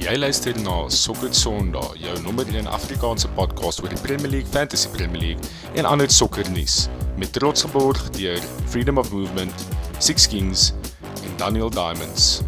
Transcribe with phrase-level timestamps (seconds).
[0.00, 4.88] Jy luister na Sokker Sondag, jou nommer 1 Afrikaanse podcast oor die Premier League, Fantasy
[4.94, 6.86] Premier League en ander sokkernuus.
[7.20, 8.40] Met trots geborg deur
[8.72, 9.52] Freedom of Movement,
[10.00, 10.70] Six Kings
[11.20, 12.40] en Daniel Diamonds.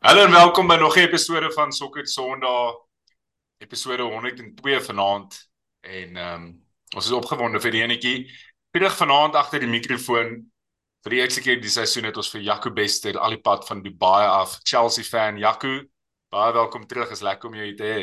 [0.00, 2.80] Hallo en welkom by nog 'n episode van Sokker Sondag,
[3.58, 5.50] episode 102 vanaand.
[5.80, 6.66] En ehm um,
[6.96, 8.16] ons is opgewonde vir die enetjie
[8.70, 10.32] Terug vanaand agter die mikrofoon
[11.04, 13.80] vir die eerste keer die seisoen het ons vir Jaco Bester al die pad van
[13.82, 14.58] Dubai af.
[14.68, 15.78] Chelsea fan Jaco,
[16.32, 17.12] baie welkom terug.
[17.14, 18.02] Is lekker om jou hier te hê.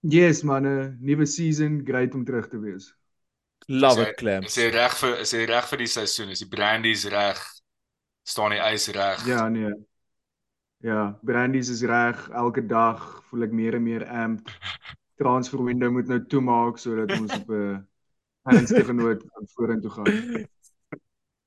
[0.00, 2.94] Yes man, 'n nuwe season, great om terug te wees.
[3.66, 4.44] Love it, Clem.
[4.44, 6.30] Is jy reg vir is jy reg vir die seisoen?
[6.30, 7.42] Is die brandies reg?
[8.24, 9.26] Staan die ys reg?
[9.26, 9.74] Ja, nee.
[10.80, 12.28] Ja, brandies is reg.
[12.30, 14.48] Elke dag voel ek meer en meer amped.
[15.18, 17.87] Transfer window moet nou toemaak sodat ons op 'n
[18.48, 20.46] ernstige noot aan vorentoe gaan.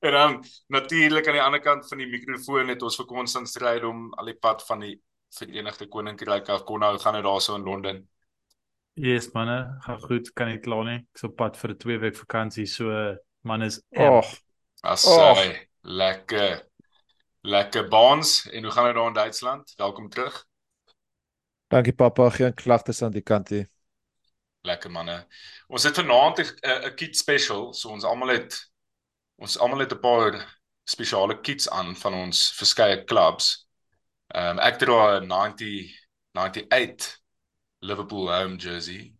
[0.02, 3.84] En dan natuurlik aan die ander kant van die mikrofoon het ons vir Konstant stryd
[3.86, 4.96] om al die pad van die
[5.32, 8.02] Verenigde Koninkryk af kon nou gaan hy daarso in Londen.
[9.00, 10.98] Yes manne, gaan goed, kan nie kla nie.
[11.14, 14.28] Ek's op pad vir 'n 2 week vakansie, so man is ag,
[14.84, 16.66] as hy lekker
[17.42, 19.74] lekker bonds en hoe gaan dit daar in Duitsland?
[19.76, 20.46] Welkom terug.
[21.68, 23.70] Dankie pappa, geen klagtes aan die kant hier.
[24.62, 25.26] Lekker manne.
[25.68, 28.72] Ons het vanaand 'n kit special, so ons almal het
[29.42, 33.68] ons almal het 'n paar spesiale kits aan van ons verskeie clubs.
[34.28, 35.92] Ehm um, ek dra 'n 90
[36.34, 37.20] 98
[37.80, 39.14] Liverpool home jersey.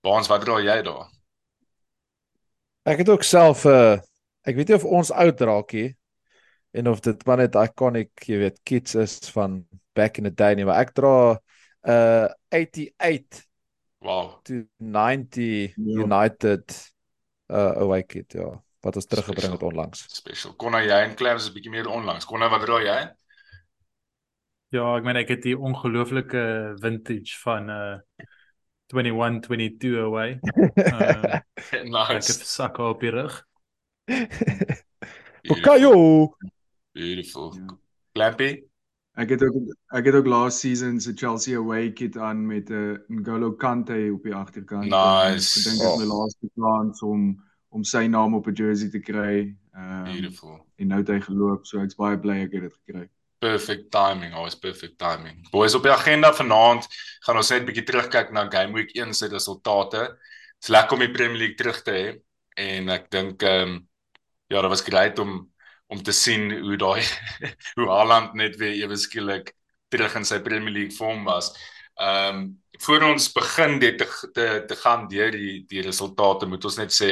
[0.00, 1.10] Baans, wat dra jy daar?
[2.84, 4.00] Ek het ook self 'n uh, eh,
[4.44, 5.96] ek weet nie of ons oud raakie
[6.70, 10.54] en of dit maar net iconic, jy weet, kits is van back in the day
[10.54, 13.42] nie, maar ek dra 'n uh, 88
[14.04, 14.42] Wow.
[14.42, 16.02] To 90 ja.
[16.04, 16.92] United
[17.48, 18.62] uh away kit ja.
[18.84, 20.04] Wat ons teruggebring het onlangs.
[20.12, 20.52] Special.
[20.60, 22.28] Kon jy en Clams 'n bietjie meer onlangs.
[22.28, 22.98] Kon wat dra jy?
[24.76, 27.96] Ja, ek meen ek het die ongelooflike vintage van uh
[28.92, 30.36] 21 22 away.
[30.76, 31.40] Uh
[31.96, 32.12] nice.
[32.12, 33.40] Ek het sak op die rug.
[35.48, 36.36] Okayo.
[36.92, 37.54] Beautiful.
[37.56, 37.78] Ja.
[38.12, 38.68] Clampy.
[39.14, 39.54] Ek het ook
[39.94, 44.10] ek het ook last season se Chelsea away kit aan met 'n uh, N'Golo Kante
[44.12, 44.90] op die agterkant.
[44.90, 45.58] Nice.
[45.58, 46.18] Ek dink dit is my oh.
[46.18, 49.54] laaste kans om om sy naam op 'n jersey te kry.
[49.76, 50.66] Um, Beautiful.
[50.76, 53.08] En nou het hy geloop, so ek's baie bly ek het dit gekry.
[53.38, 55.50] Perfect timing, always perfect timing.
[55.50, 56.86] Boys op die agenda vanaand
[57.20, 60.18] gaan ons net 'n bietjie terugkyk na Game Week 1 se resultate.
[60.58, 62.06] Dit's lekker om die Premier League terug te hê
[62.54, 63.88] en ek dink ehm um,
[64.46, 65.53] ja, dit was great om
[65.92, 67.02] om te sien hoe daai
[67.76, 69.52] hoe Haaland net weer ewe skielik
[69.92, 71.52] terug in sy Premier League vorm was.
[72.00, 72.44] Ehm um,
[72.82, 76.92] voor ons begin dit te, te te gaan deur die die resultate moet ons net
[76.92, 77.10] sê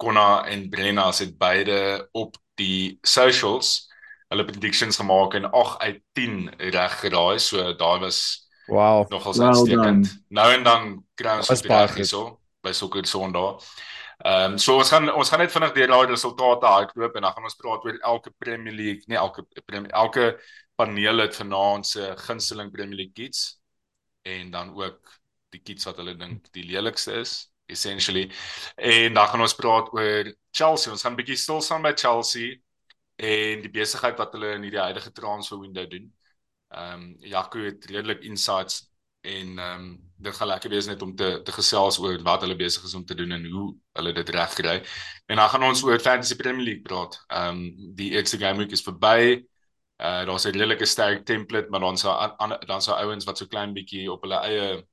[0.00, 3.92] Konna en Brenna het beide op die socials
[4.32, 7.38] hulle predictions gemaak en 8 uit 10 reg geraai.
[7.38, 10.24] So daar was wow, nogals well uitstekend.
[10.28, 13.62] Nou en dan kry ons baie hierso by Sokker Sondag.
[14.22, 17.32] Ehm um, so ons gaan ons gaan net vinnig deur daai resultate hardloop en dan
[17.34, 20.26] gaan ons praat oor elke Premier League, nie elke Premier elke
[20.78, 23.58] paneel het vanaand se gunsteling Premier League kits
[24.22, 25.18] en dan ook
[25.50, 28.30] die kits wat hulle dink die lelikste is essentially.
[28.76, 30.92] En dan gaan ons praat oor Chelsea.
[30.92, 32.60] Ons gaan 'n bietjie stil staan by Chelsea
[33.16, 36.12] en die besigheid wat hulle in hierdie huidige transfer window doen.
[36.70, 38.90] Ehm um, Jaco het redelik insights
[39.24, 42.56] en ehm um, dit gaan lekker wees net om te te gesels oor wat hulle
[42.56, 43.66] besig is om te doen en hoe
[43.98, 44.76] hulle dit regkry.
[45.26, 47.18] En dan gaan ons oor Fantasy Premier League praat.
[47.28, 49.44] Ehm um, die eerste game week is verby.
[49.96, 52.12] Uh daar's 'n redelike sterk template, maar dan sou
[52.66, 54.86] dan sou ouens wat so klein bietjie op hulle eie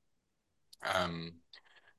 [0.80, 1.42] ehm um,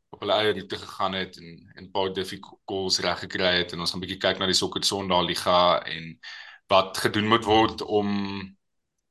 [0.09, 3.91] op hulle eie route gegaan het en en paar difficulties reg gekry het en ons
[3.91, 6.19] gaan bietjie kyk na die Sokker Sondag liga en
[6.67, 8.09] wat gedoen moet word om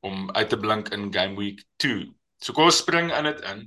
[0.00, 2.22] om uit te blink in game week 2.
[2.42, 3.66] So kom ons spring in dit in.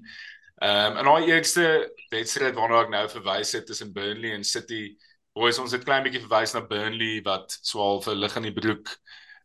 [0.63, 1.65] Ehm um, en daai eerste
[2.11, 4.95] wedstryd waarna ek nou verwys het tussen Burnley en City,
[5.35, 8.93] boys ons het klein bietjie verwys na Burnley wat swaal vir lig in die broek.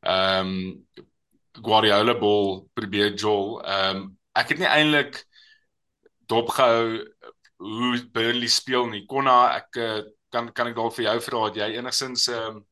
[0.02, 1.06] Ehm um,
[1.60, 3.58] Guardiola ball probeer Joel.
[3.62, 4.04] Ehm um,
[4.38, 5.22] ek het nie eintlik
[6.30, 7.00] dopgehou
[7.60, 9.04] hoe Burnley speel nie.
[9.10, 12.62] Konna ek uh, kan kan ek dalk vir jou vra dat jy enigsins ehm um,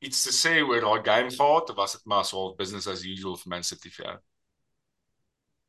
[0.00, 3.36] iets te sê oor daai game fought of was dit maar so business as usual
[3.36, 4.18] vir Man City vir jou?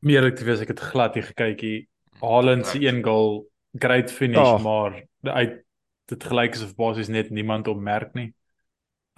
[0.05, 1.87] Meer ek te wees ek het glad hier gekyk hier
[2.21, 3.45] Haaland se een goal
[3.77, 4.61] great finish oh.
[4.61, 5.61] maar uit
[6.11, 8.33] dit gelyk is of basies net niemand opmerk nie.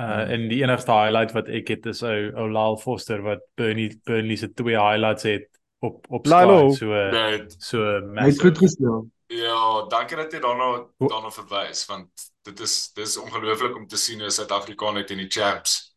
[0.01, 0.29] Uh hmm.
[0.35, 4.37] en die enigste highlight wat ek het is ou ou Lyle Foster wat Burnley Burnley
[4.37, 5.49] se twee highlights het
[5.85, 7.55] op op Sky so net.
[7.57, 7.83] so
[8.17, 9.03] hy het goed gespeel.
[9.33, 14.21] Ja, dankie dat jy daarna daarna verwys want dit is dis ongelooflik om te sien
[14.21, 15.95] hoe Suid-Afrika net in die champs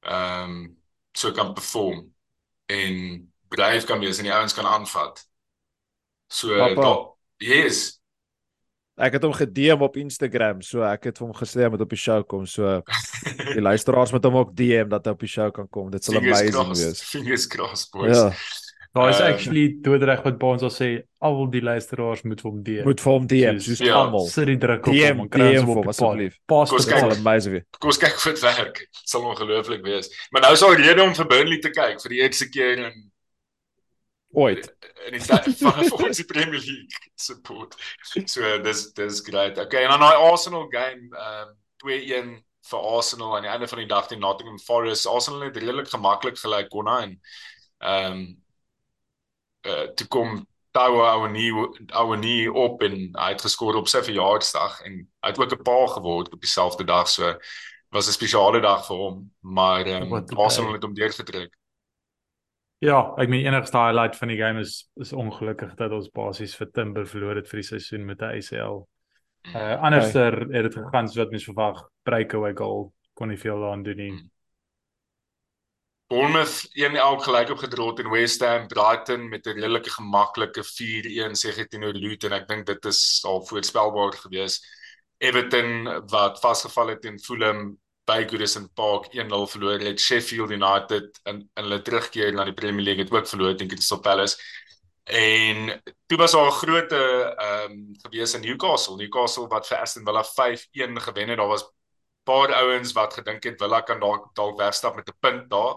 [0.00, 0.60] ehm um,
[1.12, 2.04] so kan perform
[2.70, 5.24] en bedryf kan wees en die ouens kan aanvat.
[6.30, 6.92] So da,
[7.42, 8.00] yes.
[9.00, 11.98] Ek het hom gediem op Instagram, so ek het hom gesê hy moet op die
[11.98, 12.46] show kom.
[12.46, 12.80] So
[13.56, 15.88] die luisteraars moet hom ook DM dat hy op die show kan kom.
[15.92, 17.04] Dit sal amazing crossed, wees.
[17.08, 18.18] Fingers crossed boys.
[18.18, 18.28] Ja.
[18.92, 20.88] Daar is um, actually doodreg wat Baans al sê,
[21.22, 22.86] al die luisteraars moet vir hom DM.
[22.88, 24.00] Moet vir hom DM, soos ja.
[24.00, 24.26] almal.
[24.26, 26.40] Sit die druk op DM, hom en kry hom op asseblief.
[26.50, 27.66] Pas dit sal amazing wees.
[27.78, 28.82] Kom kyk vir dit werk.
[28.90, 30.10] Dit sal ongelooflik wees.
[30.34, 32.98] Maar nou is al rede om vir Burnley te kyk vir die eerste keer in
[34.32, 34.74] ooit
[35.06, 37.74] in die van ons die Premier League support.
[38.26, 39.58] So dis dis great.
[39.58, 42.36] Okay, en dan daai Arsenal game, ehm um, 2-1
[42.70, 45.06] vir Arsenal aan die einde van die dag teen Nottingham Forest.
[45.06, 47.16] Arsenal het redelik gemaklik gelyk kon en
[47.78, 48.22] ehm um,
[49.66, 51.26] uh toe kom Tawa ou
[51.98, 55.66] ou nie op en hy het geskor op sy verjaarsdag en hy het ook 'n
[55.66, 57.34] pa geword op dieselfde dag so
[57.90, 61.59] was 'n spesiale dag vir hom maar um, Arsenal het hom deurgetrek.
[62.80, 66.70] Ja, ek meen enigste highlight van die game is is ongelukkig dat ons basies vir
[66.72, 68.80] Timber verloor het vir die seisoen met 'n ACL.
[69.52, 70.56] Uh anderster okay.
[70.56, 74.14] het dit gegaan soos wat mens verwag, breakaway goal kon nie veel aan doen nie.
[76.10, 81.34] Bournemouth een elk gelyk op gedrol teen West Ham, Brighton met 'n redelike gemaklike 4-1
[81.34, 82.32] sege teenoor Luton.
[82.32, 84.58] Ek dink dit is al voorspelbaar gewees.
[85.18, 87.78] Everton wat vasgevall het teen Fulham
[88.10, 90.00] by Goodison Park 1-0 verloor het.
[90.00, 94.00] Sheffield United in in hulle terugkeer na die Premier League het ook verloor teen Crystal
[94.00, 94.36] Palace.
[95.10, 98.96] En toe was daar 'n groot ehm um, gewees in Newcastle.
[98.96, 101.38] Newcastle wat vir Aston Villa 5-1 gewen het.
[101.38, 101.70] Daar was
[102.24, 105.76] paar ouens wat gedink het Villa kan dalk dalk wegstap met 'n punt daar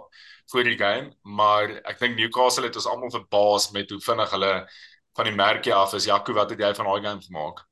[0.51, 4.69] voor die game, maar ek dink Newcastle het ons almal verbaas met hoe vinnig hulle
[5.13, 6.05] van die merkie af is.
[6.05, 7.65] Jaco, wat het jy van daai game gemaak?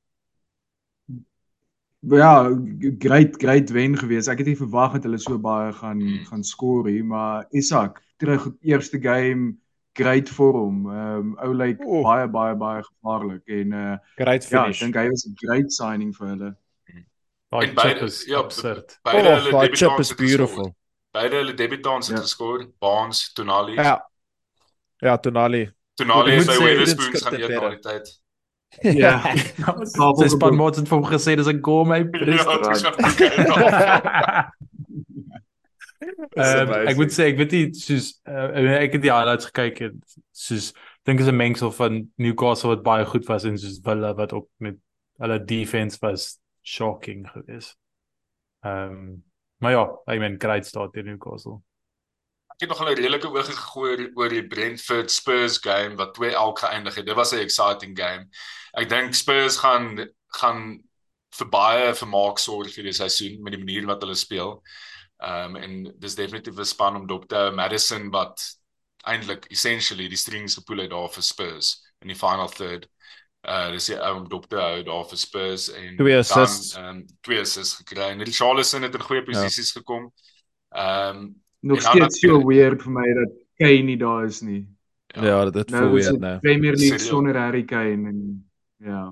[2.10, 2.50] Ja,
[2.98, 4.26] great great wen gewees.
[4.26, 6.24] Ek het nie verwag dat hulle so baie gaan hmm.
[6.26, 9.54] gaan skoor hier, maar Isak terug eerste game
[9.92, 10.90] great vorm.
[10.90, 12.02] Ehm um, ou lyk like, oh.
[12.02, 14.50] baie baie baie gevaarlik en uh great finish.
[14.50, 16.50] Ja, ek dink hy was 'n great signing vir hulle.
[17.52, 18.98] Daai chip is ja, absurd.
[19.04, 20.74] Beide oh, hulle debutants is beautiful.
[21.12, 22.22] Beide hulle debutants het ja.
[22.22, 23.74] geskor, Baans, Tonali.
[23.76, 24.00] Ja.
[24.98, 25.66] Ja, Tonali.
[25.94, 28.21] Tonali is by Wetherspoons gaan eet daai tyd.
[28.80, 29.34] Ja.
[30.18, 32.96] Dis span moet het vir hom gesê dis 'n gourmet restaurant.
[36.36, 38.48] Um, ek moet sê ek weet nie soos uh,
[38.78, 39.98] ek het die highlights gekyk en
[40.32, 40.70] soos
[41.04, 44.48] dink is 'n mengsel van Newcastle wat baie goed was en soos Villa wat ook
[44.58, 44.78] met
[45.18, 47.76] hulle defense was shocking gewees.
[48.64, 49.22] Ehm um,
[49.62, 51.62] maar ja, I mean great start teen Newcastle.
[52.62, 57.06] Het nog 'n redelike oog gegooi oor die Brentford Spurs game wat 2-1 geëindig het.
[57.06, 58.28] Dit was 'n exciting game.
[58.72, 60.82] Ek dink Spurs gaan gaan
[61.30, 64.62] vir baie vermaak sorg vir die seisoen met die manier wat hulle speel.
[65.18, 67.50] Ehm um, en dis definitief 'n span om dop te hou.
[67.50, 68.40] Madison wat
[69.04, 72.86] eintlik essentially die strings gepoel het daar vir Spurs in die final third
[73.42, 76.88] uh dis die ou om dop te hou daar vir Spurs en twee assists ehm
[76.88, 79.80] um, twee assists gekry en die Charleston het in goeie posisies ja.
[79.80, 80.12] gekom.
[80.70, 84.62] Ehm um, nog steeds so weird vir my dat Kane nie daar is nie.
[85.14, 86.38] Ja, ja dit nou, voel weird nou.
[86.44, 88.22] Premier League sonder Harry Kane en
[88.82, 89.02] ja.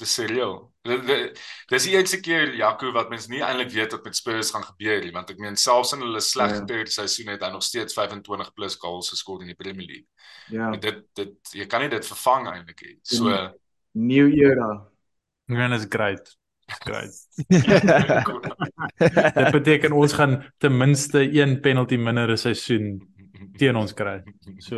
[0.00, 0.68] Dis serieus.
[0.82, 5.02] Dis die enigste keer Jaco wat mens nie eintlik weet wat met Spurs gaan gebeur
[5.04, 6.86] nie want ek meen selfs in hulle slegte ja.
[6.90, 10.08] seisoen het hy nog steeds 25 plus goals geskor in die Premier League.
[10.50, 10.72] Ja.
[10.72, 12.96] En dit dit jy kan nie dit vervang eintlik nie.
[13.06, 13.36] So
[13.94, 14.70] new era.
[15.52, 16.34] Gaan is great.
[19.38, 23.12] Dit beteken ons gaan ten minste een penalty minder 'n seisoen
[23.56, 24.22] teen ons kry.
[24.58, 24.76] So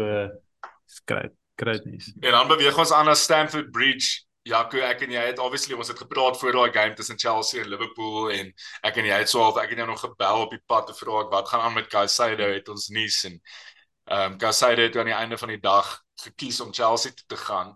[0.87, 1.33] is great.
[1.57, 2.12] Great news.
[2.21, 5.88] En dan beweeg ons aan na Stamford Bridge Jaco, ek en jy het obviously ons
[5.88, 8.50] het gepraat voor daai game tussen Chelsea en Liverpool en
[8.85, 10.97] ek en jy het so half ek en jy nog gebel op die pad te
[10.99, 15.09] vra wat gaan aan met Caicedo het ons nuus en ehm um, Caicedo het aan
[15.09, 15.95] die einde van die dag
[16.26, 17.73] gekies om Chelsea toe te gaan.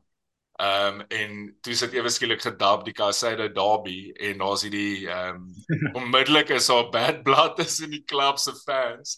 [0.58, 5.36] Ehm um, en toe sit ewe skielik gedab die Caicedo derby en daar's hierdie ehm
[5.36, 9.14] um, onmiddellik is daar bad blood tussen die klub se fans.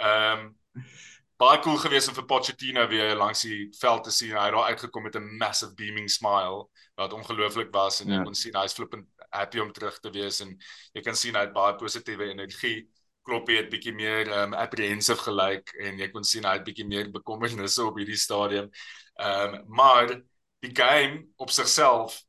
[0.00, 0.86] Ehm um,
[1.40, 4.32] baie cool geweest om vir Pochettino weer langs die veld te sien.
[4.32, 6.64] Hy het daar uitgekom met 'n massive beaming smile
[6.96, 8.24] wat ongelooflik was en jy ja.
[8.24, 10.56] kon sien hy's flippend happy om terug te wees en
[10.94, 12.88] jy kan sien hy het baie positiewe energie.
[13.22, 17.12] Kloppie het bietjie meer um apprehensive gelyk en jy kon sien hy het bietjie meer
[17.12, 18.72] bekommernisse op hierdie stadium.
[19.20, 20.22] Um maar
[20.60, 22.20] die game op sigself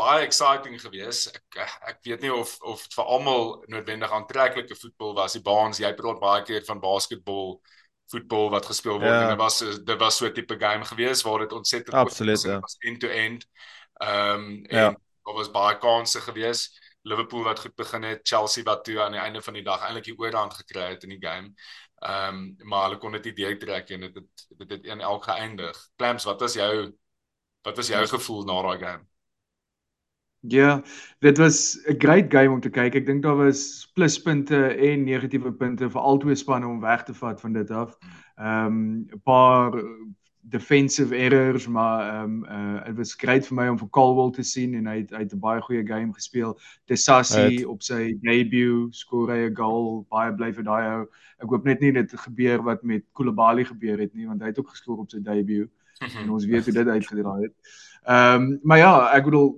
[0.00, 1.34] baie exciting geweest.
[1.36, 1.60] Ek
[1.92, 5.36] ek weet nie of of vir almal noodwendig aantreklike voetbal was.
[5.36, 7.58] Die baans, jy praat baie keer van basketbal
[8.10, 9.22] voetbal wat gespeel word ja.
[9.22, 12.60] en dit was dit was so 'n tipe game gewees waar dit ontsettend absoluut ja.
[12.78, 13.46] end to end.
[14.00, 14.90] Ehm um, en ja.
[15.24, 16.70] daar was baie kansse gewees.
[17.02, 20.04] Liverpool wat goed begin het, Chelsea wat toe aan die einde van die dag eintlik
[20.04, 21.52] die oorhand gekry het in die game.
[22.00, 25.24] Ehm um, maar hulle kon dit nie deurtrek en dit het dit het in elk
[25.24, 25.76] geëindig.
[25.96, 26.92] Clamps, wat was jou
[27.62, 29.04] wat was jou gevoel na daai game?
[30.40, 30.82] Ja,
[31.18, 32.94] dit was 'n great game om te kyk.
[32.94, 37.40] Ek dink daar was pluspunte en negatiewe punte vir albei spanne om weg te vat
[37.40, 37.98] van dit af.
[38.36, 39.84] Ehm um, 'n paar
[40.40, 44.42] defensive errors, maar ehm um, uh dit was great vir my om vir Colwell te
[44.42, 46.58] sien en hy het hy het 'n baie goeie game gespeel.
[46.86, 51.06] Tesassi op sy debut skoor hy 'n goal, baie bly vir daai ou.
[51.42, 54.58] Ek hoop net nie dit gebeur wat met Koulibaly gebeur het nie, want hy het
[54.58, 55.70] ook geskoor op sy debut
[56.08, 57.74] en ons weet hoe dit uitgedraai het.
[58.04, 59.50] Ehm um, maar ja, ek bedoel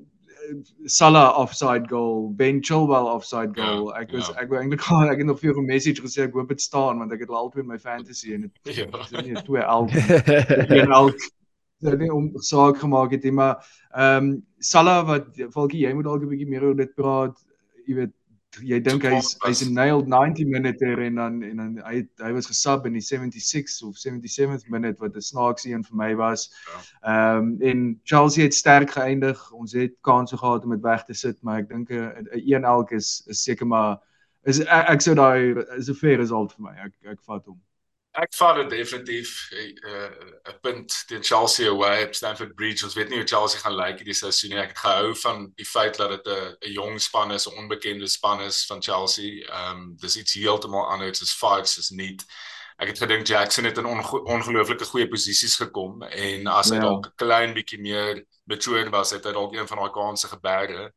[0.84, 3.90] Salah offside goal, Ben Chilwell offside ja, goal.
[3.90, 4.40] Ja, ek was ja.
[4.42, 6.60] ek wou eintlik gaan ek het nog vir jou 'n message gesê ek hoop dit
[6.60, 8.86] staan want ek het al altyd in my fantasy en dit ja.
[8.86, 9.94] is nie 'n 2 elk
[10.76, 11.20] een elk
[11.78, 13.62] dit nie om saak gemaak het nie maar
[13.94, 17.38] ehm um, Salah wat Falkie jy moet dalk 'n bietjie meer oor dit praat.
[17.86, 18.14] Jy weet
[18.60, 22.46] jy dink hy's hy's 'n nailed 90 minute en dan en dan hy hy was
[22.46, 26.50] gesub in die 76 of 77th minute wat 'n snaakse een vir my was.
[26.68, 26.80] Ja.
[27.12, 29.52] Ehm um, en Chelsea het sterk geëindig.
[29.52, 32.92] Ons het kanse gehad om dit weg te sit, maar ek dink 'n 1 elk
[32.92, 34.00] is is seker maar
[34.44, 36.74] is ek, ek sou daai is 'n fair result vir my.
[36.84, 37.60] Ek ek vat hom.
[38.12, 42.84] Ek vat dit definitief 'n uh, 'n punt teen Chelsea away op Stamford Bridge.
[42.84, 44.58] Ons weet nie hoe Chelsea gaan lyk like hierdie seisoen nie.
[44.60, 48.06] Ek het gehou van die feit dat dit 'n 'n jong span is, 'n onbekende
[48.06, 49.46] span is van Chelsea.
[49.48, 52.16] Ehm um, dis iets heeltemal anders as Fox is nie.
[52.76, 56.80] Ek het gedink Jackson het in onge ongelooflike goeie posisies gekom en as hy ja.
[56.80, 60.92] dalk 'n klein bietjie meer mature was, het hy dalk een van daai kansse geberge.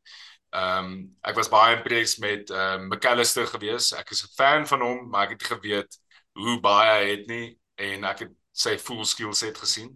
[0.52, 3.92] Ehm um, ek was baie impressed met ehm um, McAllister gewees.
[3.92, 6.04] Ek is 'n fan van hom, maar ek het geweet
[6.36, 7.46] hoe baie hy het nie
[7.90, 9.92] en ek het sy full skill set gesien.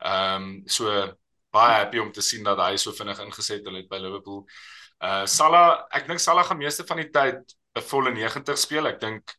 [0.00, 0.90] Ehm um, so
[1.54, 4.44] baie happy om te sien dat hy so vinnig ingeset het by Liverpool.
[5.00, 8.86] Uh Salah, ek dink Salah gaan meeste van die tyd 'n volle 90 speel.
[8.86, 9.36] Ek dink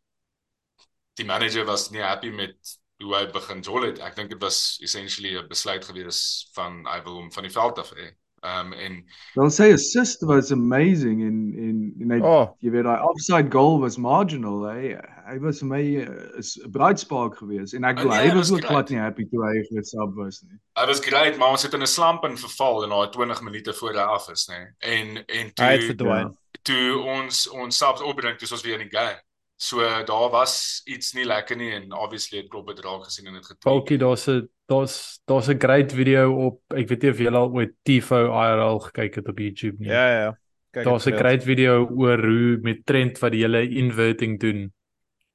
[1.19, 2.57] die manager was nie happy met
[3.01, 3.99] hoe hy begin jol het.
[3.99, 7.79] Ek dink dit was essentially 'n besluit gewees van hy wil hom van die veld
[7.79, 8.11] af hê.
[8.41, 9.05] Um en
[9.35, 12.47] dan sê assist was amazing en en en hy oh.
[12.59, 14.95] jy weet daai offside goal was marginal hy
[15.31, 18.51] hy was vir my uh, is 'n bright spark geweest en ek glo hy was
[18.51, 20.59] ook glad nie happy toe hy vir sub was nie.
[20.79, 23.73] Hy was great maar ons het in 'n slump in verval in daai 20 minute
[23.79, 24.61] voor hy af is nê.
[24.79, 26.31] En en toe hy het verdwyn.
[26.67, 29.19] Toe ons ons subs opbring toe ons weer in die game.
[29.61, 33.33] So daar was iets nie lekker nie en obviously het klop dit raak gesien en
[33.33, 33.63] dit getweet.
[33.63, 37.51] Falkie daar's 'n daar's daar's 'n great video op ek weet nie of julle al
[37.51, 39.89] ooit Tifo IRL gekyk het op YouTube nie.
[39.89, 40.37] Ja ja.
[40.71, 40.83] Kyk.
[40.83, 44.71] Daar's 'n great video oor hoe met Trent wat die hele inverting doen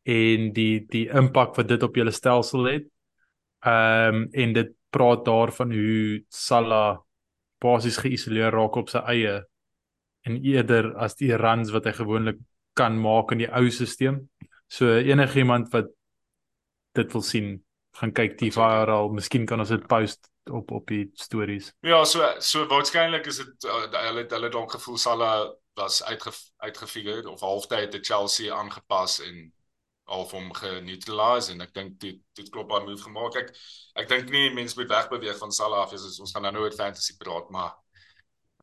[0.07, 2.87] en die die impak wat dit op julle stelsel het.
[3.67, 6.99] Ehm um, en dit praat daarvan hoe Salah
[7.61, 9.41] basies geïsoleer raak op sy eie
[10.27, 12.39] en eerder as die runs wat hy gewoonlik
[12.77, 14.27] kan maak in die ou stelsel.
[14.69, 15.93] So enigiemand wat
[16.97, 17.51] dit wil sien,
[17.97, 21.73] gaan kyk die viral, miskien kan ons dit post op op die stories.
[21.87, 25.31] Ja, so so waarskynlik is dit uh, hulle het hulle dalk gevoel Sala
[25.77, 26.33] was uitge,
[26.65, 29.53] uitgefigure of halftyd het Chelsea aangepas en
[30.07, 33.41] half hom geneutraliseer en ek dink dit dit klop aan move gemaak.
[33.43, 33.51] Ek
[34.03, 37.19] ek dink nie mense moet wegbeweeg van Sala af as ons gaan nou oor fantasy
[37.19, 37.75] praat, maar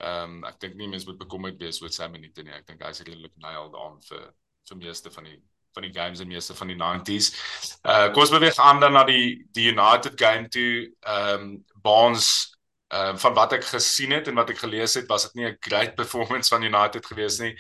[0.02, 2.54] Ehm um, ek dink nie mense moet bekommerd wees oor sy minute nie.
[2.56, 4.24] Ek dink hy's redelik nailed on vir
[4.70, 5.38] vir meeste van die
[5.74, 7.30] van die games en meeste van die 90s.
[7.82, 10.90] Uh kom ons beweeg aan dan na die die United game toe.
[11.06, 11.54] Ehm um,
[11.86, 12.53] Barnes
[12.94, 15.46] ehm uh, van wat ek gesien het en wat ek gelees het, was dit nie
[15.50, 17.54] 'n great performance van United gewees nie.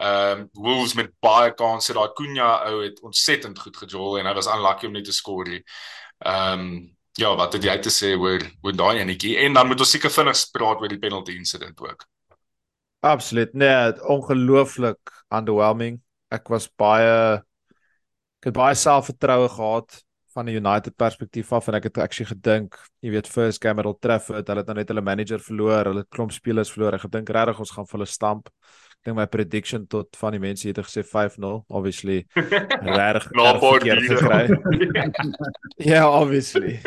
[0.00, 1.92] Ehm um, Wolves met baie kansse.
[1.92, 5.48] Daai Cunha ou het ontsettend goed gejol en hy was unlucky om net te score
[5.48, 5.64] nie.
[6.18, 9.36] Ehm um, ja, wat het jy te sê oor oor daai enetjie?
[9.36, 12.06] En dan moet ons seker vinnig praat oor die penalty incident ook.
[13.00, 13.54] Absoluut.
[13.54, 16.00] Nee, ongelooflik underwhelming.
[16.30, 17.42] Ek was baie
[18.38, 20.02] ek het baie selfvertroue gehad
[20.38, 23.86] van 'n United perspektief af en ek het actually gedink, jy weet, first game het
[23.86, 26.94] al tref het, hulle het nou net hulle manager verloor, hulle klomp spelers verloor.
[26.94, 28.48] Ek gedink regtig ons gaan vir hulle stamp
[29.06, 32.24] dink my prediction tot van die mense het gesê 5-0 obviously
[32.98, 34.42] reg verkeerd gekry.
[35.92, 36.78] ja, obviously.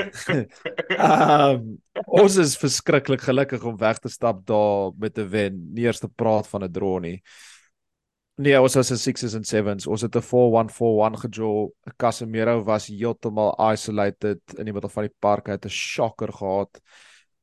[0.97, 1.77] um
[2.21, 6.07] ons is verskriklik gelukkig om weg te stap daar met 'n wen, nie eers te
[6.09, 7.21] praat van 'n draw nie.
[8.41, 9.87] Nee, ons was 'n 6s and 7s.
[9.87, 11.75] Ons het 'n 4-1-4-1 gejol.
[11.97, 15.47] Casemiro was heeltemal isolated in die middel van die park.
[15.47, 16.81] Hy het 'n shocker gehad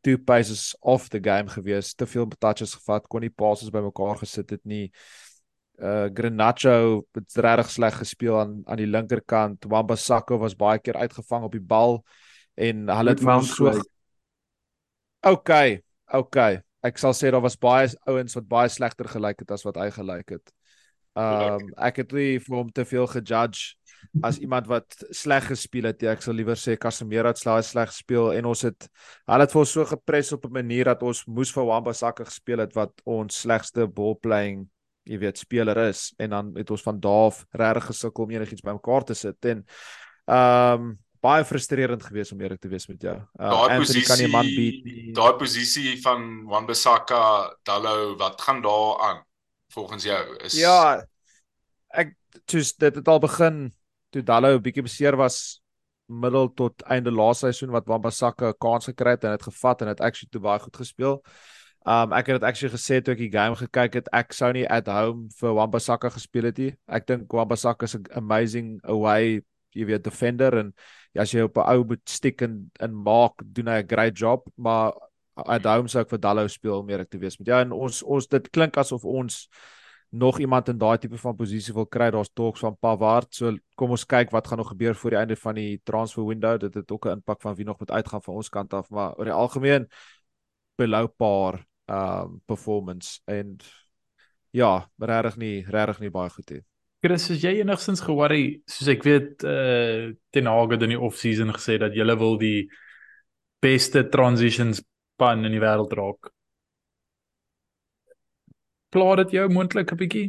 [0.02, 4.55] two paces off the game gewees, te veel touches gevat, kon nie passes bymekaar gesit
[4.55, 4.88] het nie.
[5.78, 9.69] Uh Grenacho het regtig sleg gespeel aan aan die linkerkant.
[9.71, 12.00] Wambasako was baie keer uitgevang op die bal
[12.59, 13.75] en hulle het van so
[15.26, 15.83] Okay,
[16.14, 16.61] okay.
[16.83, 19.90] ek sal sê daar was baie ouens wat baie slegter gelyk het as wat hy
[19.90, 20.52] gelyk het.
[21.18, 23.75] Ehm um, ek het nie vir hom te veel gejudge
[24.22, 26.02] as iemand wat sleg gespeel het.
[26.06, 28.88] Ek sal liewer sê Casemiro het sleg sleg gespeel en ons het
[29.26, 32.62] hulle het vir ons so gepres op 'n manier dat ons moes vir Wan-Bissaka gespeel
[32.64, 34.68] het wat ons slegste ball playing
[35.08, 39.04] jy weet speler is en dan het ons van daaf regtig gesukkel om enigiets bymekaar
[39.04, 39.66] te sit en
[40.26, 43.16] ehm um, baie frustrerend geweest om eerlik te wees met jou.
[43.40, 45.12] Uh, daai posisie kan nie man beat nie.
[45.12, 47.22] Daai posisie van Wan-Bissaka,
[47.66, 49.25] Dallo, wat gaan daar aan
[49.72, 50.37] volgens jou?
[50.44, 51.04] Is Ja.
[51.88, 52.14] Ek
[52.46, 53.72] soos dit het al begin
[54.10, 55.60] toe Dallo 'n bietjie beseer was
[56.08, 59.88] middel tot einde laaste seisoen wat Wan-Bissaka 'n kans gekry het en dit gevat en
[59.88, 61.22] dit actually toe baie goed gespeel.
[61.87, 64.66] Um ek het dit actually gesê toe ek die game gekyk het, ek sou nie
[64.68, 66.76] at home vir Wan-Bissaka gespeel het nie.
[66.88, 69.42] Ek dink Wan-Bissaka is 'n amazing away,
[69.75, 70.75] jy weet, defender en
[71.14, 74.16] ja, as jy op 'n ou moet stick en en maak, doen hy 'n great
[74.18, 74.92] job, maar
[75.47, 77.57] at home sou ek vir Dallo speel om eerlik te wees met jou.
[77.57, 79.47] Ja, en ons ons dit klink asof ons
[80.11, 82.11] nog iemand in daai tipe van posisie wil kry.
[82.11, 83.28] Daar's talks van Pavard.
[83.35, 86.59] So kom ons kyk wat gaan nog gebeur voor die einde van die transfer window.
[86.61, 89.16] Dit het ook 'n impak van wie nog moet uitgaan van ons kant af, maar
[89.18, 89.88] oor die algemeen
[90.76, 93.57] below par um performance en
[94.50, 96.62] ja, regtig nie regtig nie baie goed nie.
[97.00, 101.52] Chris, is jy enigstens ge-worry soos ek weet uh Ten Hag het in die off-season
[101.54, 102.68] gesê dat julle wil die
[103.62, 104.83] beste transitions
[105.18, 106.30] span in die wêreld raak.
[108.94, 110.28] Plaat dit jou moontlik 'n bietjie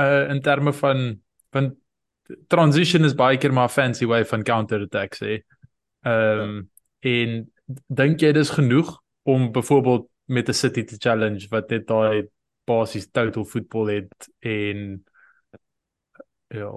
[0.00, 1.20] uh in terme van
[1.52, 1.76] van
[2.48, 5.44] transition is baie keer maar 'n fancy way van counter attack sê.
[6.02, 7.10] Ehm um, ja.
[7.10, 7.52] en
[7.88, 12.28] dink jy dis genoeg om byvoorbeeld met 'n City te challenge wat net daai
[12.64, 15.04] basies total football het en
[16.48, 16.72] ja.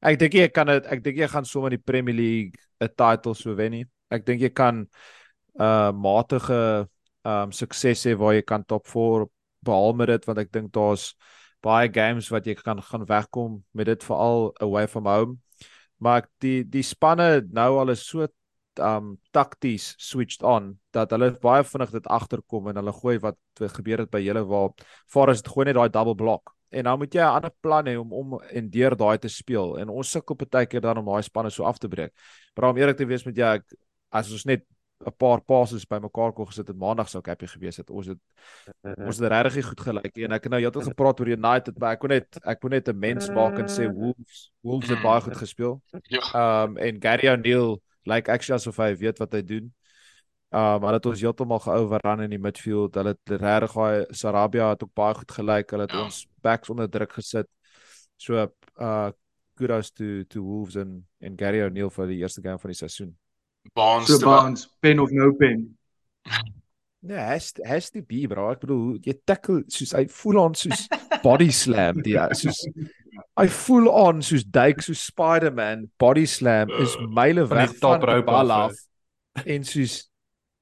[0.00, 3.34] Ek dink jy kan dit ek dink jy gaan sommer die Premier League 'n title
[3.34, 3.86] so wen nie.
[4.08, 4.88] Ek dink jy kan
[5.58, 6.88] uh matige
[7.24, 9.26] um sukses hê waar jy kan top 4
[9.66, 11.14] behaal met dit want ek dink daar's
[11.62, 15.38] baie games wat jy kan gaan wegkom met dit veral away from home.
[15.98, 18.28] Maar die die spanne nou al is so
[18.80, 23.36] um takties switched on dat hulle baie vinnig dit agterkom en hulle gooi wat
[23.76, 24.70] gebeur het by julle waar
[25.10, 28.12] Forest gooi net daai double block en nou moet jy 'n ander plan hê om
[28.12, 31.50] om en deur daai te speel en ons sukkel baie keer dan om daai spanne
[31.50, 32.12] so af te breek.
[32.56, 33.64] Maar om eerlik te wees met jou ek
[34.10, 34.64] as ons net
[35.00, 37.90] 'n paar passes bymekaar kon gesit het maandag sou ek happy gewees het.
[37.90, 38.18] Ons het
[39.06, 42.00] ons het regtig goed gelyk en ek het nou heeltyd gepraat oor United, maar ek
[42.00, 45.36] kon net ek kon net 'n mens maak en sê Wolves Wolves het baie goed
[45.36, 45.80] gespeel.
[46.08, 46.22] Ja.
[46.64, 49.72] Um en Gary O'Neil lyk like actually asof hy weet wat hy doen.
[50.52, 52.94] Um hulle het ons heeltemal geoverrun in die midfield.
[52.94, 55.70] Hulle het regtig daai Sarabia het ook baie goed gelyk.
[55.70, 56.04] Hulle het ja.
[56.04, 57.48] ons backs onder druk gesit.
[58.16, 59.10] So uh
[59.56, 63.16] kudos to to Wolves en en Gary O'Neil vir die eerste game van die seisoen.
[63.74, 65.76] Barnes so Barnes pen of no pen.
[67.02, 68.50] Nee, has has to be bro.
[68.52, 70.86] Ek bedoel jy tackle soos hy voel aan soos
[71.24, 72.64] body slam die soos
[73.40, 78.52] I full on soos duik soos Spider-Man body slam is myle weg van die bal
[78.54, 78.76] af
[79.46, 80.02] en soos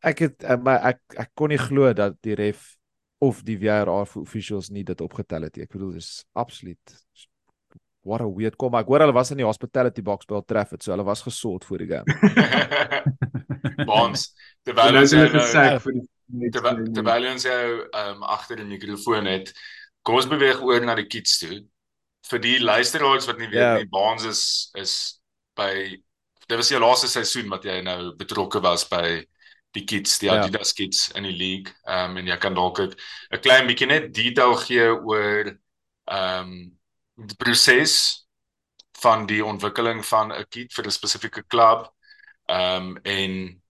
[0.04, 2.74] ek het eh, maar ek ek kon nie glo dat die ref
[3.24, 6.94] of die VAR officials nie dit opgetel het nie ek bedoel dis absoluut
[8.02, 10.82] what a weird kom ek hoor hulle was in die hospitality box by Old Trafford
[10.82, 12.06] so hulle was gesort voor die game
[13.88, 14.30] Bonds
[14.66, 16.50] terwyl ons nou
[16.94, 17.64] terwyl ons jou
[18.04, 19.52] um agter die mikrofoon het
[20.02, 21.62] kom ons beweeg oor na die kids toe
[22.28, 23.74] vir die luisteraars wat nie weet yeah.
[23.78, 23.82] Ja.
[23.82, 24.42] nie, Baans is
[24.76, 24.94] is
[25.58, 25.72] by
[26.48, 29.18] dit was die laaste seisoen wat jy nou betrokke was by
[29.76, 30.38] die kids, die ja.
[30.40, 30.78] Adidas yeah.
[30.80, 31.74] kids in die league.
[31.84, 35.52] Ehm um, en jy kan dalk 'n klein bietjie net detail gee oor
[36.08, 36.77] ehm um,
[37.26, 38.26] die proses
[38.98, 41.92] van die ontwikkeling van 'n kid vir 'n spesifieke klub.
[42.46, 43.62] Ehm um, en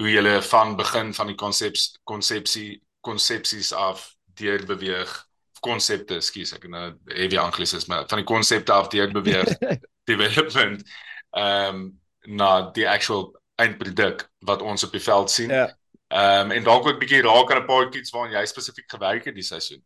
[0.00, 5.28] hoe jy van begin van die konseps konsepsie konsepsies af deur beweeg
[5.60, 9.58] konsepte, ekskuus, ek nou heavy anglisisme van die konsepte af deur beweeg
[10.10, 10.84] development
[11.30, 15.50] ehm um, na die actual eindproduk wat ons op die veld sien.
[15.50, 15.76] Ja.
[16.08, 18.90] Ehm um, en dalk ook 'n bietjie raak aan 'n paar iets waaraan jy spesifiek
[18.90, 19.84] gewerk het die seisoen.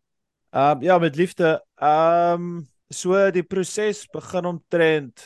[0.50, 1.64] Ehm um, ja, met liefde.
[1.74, 5.24] Ehm um, so die proses begin omtrent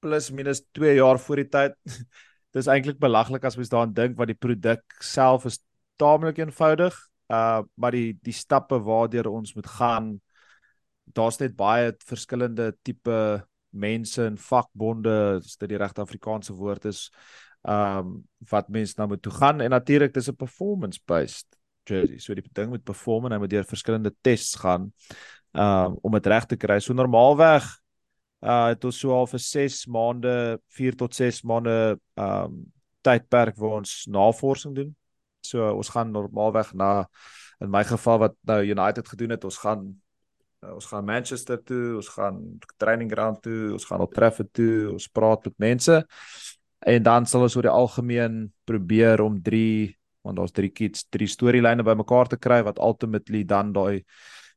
[0.00, 1.76] plus minus 2 jaar voor die tyd.
[2.54, 5.60] Dis eintlik belaglik as mens daaraan dink wat die produk self is
[6.00, 6.96] taamlik eenvoudig
[7.30, 10.08] uh maar die die stappe waardeur ons moet gaan
[11.14, 13.18] daar's net baie verskillende tipe
[13.70, 17.06] mense en vakbonde as dit die regte Afrikaanse woord is
[17.68, 18.16] um
[18.50, 19.60] wat mense nou moet toe gaan.
[19.60, 21.46] En natuurlik dis 'n performance based
[21.84, 22.18] jersey.
[22.18, 24.92] So die ding moet perform en hy moet deur verskillende tests gaan
[25.52, 26.78] um om dit reg te kry.
[26.80, 27.66] So normaalweg
[28.40, 30.34] uh het ons so al vir 6 maande
[30.76, 32.62] 4 tot 6 maande um
[33.04, 34.94] tydperk waar ons navorsing doen.
[35.44, 37.06] So ons gaan normaalweg na
[37.60, 39.84] in my geval wat nou United gedoen het, ons gaan
[40.64, 42.40] uh, ons gaan Manchester toe, ons gaan
[42.80, 46.00] training ground toe, ons gaan op Trafford toe, ons praat met mense.
[46.80, 51.26] En dan sal ons oor die algemeen probeer om 3 want daar's 3 kids, 3
[51.32, 54.04] storielyne bymekaar te kry wat ultimately dan daai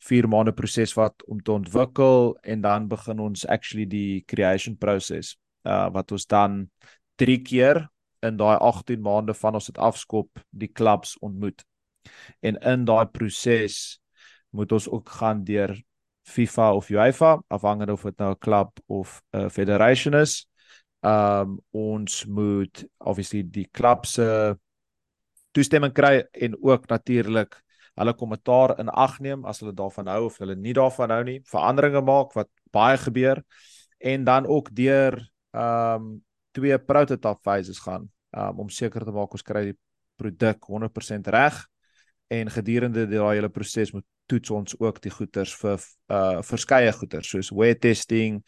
[0.04, 5.38] 4 maande proses vat om te ontwikkel en dan begin ons actually die creation proses
[5.64, 6.64] uh wat ons dan
[7.22, 7.86] 3 keer
[8.24, 11.64] in daai 18 maande van ons dit afskop die clubs ontmoet.
[12.42, 14.00] En in daai proses
[14.56, 15.76] moet ons ook gaan deur
[16.28, 20.48] FIFA of UEFA afhangende of dit nou 'n klub of 'n federation is.
[21.02, 24.58] Um ons moet obviously die klub se
[25.52, 27.62] toestemming kry en ook natuurlik
[28.00, 31.40] hulle kommentaar in ag neem as hulle daarvan hou of hulle nie daarvan hou nie,
[31.50, 33.44] veranderinge maak wat baie gebeur
[34.00, 35.20] en dan ook deur
[35.54, 36.16] um
[36.54, 39.78] twee prototype phases gaan um, om seker te maak ons kry die
[40.22, 41.62] produk 100% reg
[42.34, 45.82] en gedurende daai hele proses moet toets ons ook die goeders vir
[46.14, 48.42] uh verskeie goeders soos wear testing,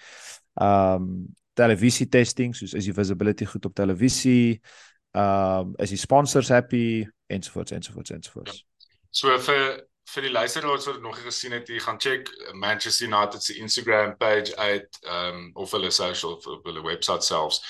[0.61, 4.59] um televisie testing soos is die visibility goed op televisie,
[5.15, 8.63] um is die sponsors happy ensovoorts ensovoorts ensovoorts.
[9.15, 13.41] So vir vir die luisteraars wat nog nie gesien het, jy gaan check Manchester United
[13.41, 17.61] se Instagram page uit um of hulle social of hulle webwerf selfs.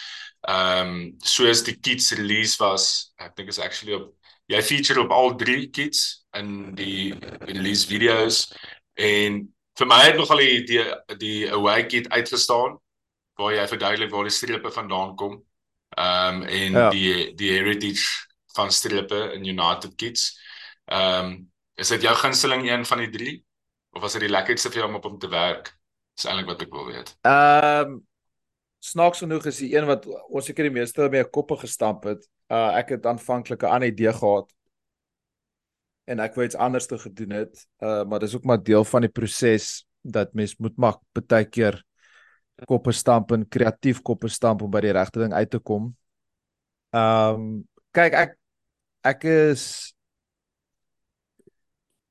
[0.45, 4.12] Ehm um, soos die kits release was, ek dink is actually op
[4.51, 7.15] jy feature op al drie kits in die
[7.47, 8.43] release videos
[8.93, 9.39] en
[9.79, 10.84] vir my het nogal die die,
[11.21, 12.77] die away kit uitgestaan
[13.39, 15.39] waar jy verduidelik waar die strepe vandaan kom.
[15.95, 16.89] Ehm um, en ja.
[16.89, 18.25] die die heritage
[18.58, 20.34] van strepe in United kits.
[20.86, 23.45] Ehm um, is dit jou gunsteling een van die drie
[23.91, 25.74] of was dit die lekkerste vir jou om op hom te werk?
[26.15, 27.15] Dis eintlik wat ek wil weet.
[27.28, 28.04] Ehm um,
[28.86, 32.21] snaaks genoeg is die een wat ons seker die meeste mee koppe gestamp het.
[32.54, 34.52] Uh ek het aanvanklik 'n ander idee gehad
[36.06, 37.67] en ek wou iets anders te gedoen het.
[37.82, 41.82] Uh maar dis ook maar deel van die proses dat mens moet maak baie keer
[42.63, 45.95] koppe stamp en kreatief koppe stamp om by die regte ding uit te kom.
[46.93, 48.38] Ehm um, kyk ek
[49.04, 49.94] ek is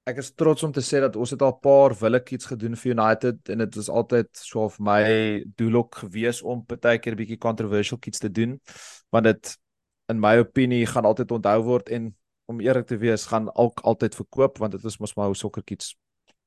[0.05, 2.93] ek is trots om te sê dat ons het al 'n paar willetjies gedoen vir
[2.93, 5.03] United en dit is altyd so vir my
[5.57, 8.61] doel ook gewees om partykeer 'n bietjie controversial kits te doen
[9.11, 9.59] want dit
[10.09, 12.14] in my opinie gaan altyd onthou word en
[12.47, 15.97] om eerlik te wees gaan ook altyd verkoop want dit is mos maar hoe sokkerkits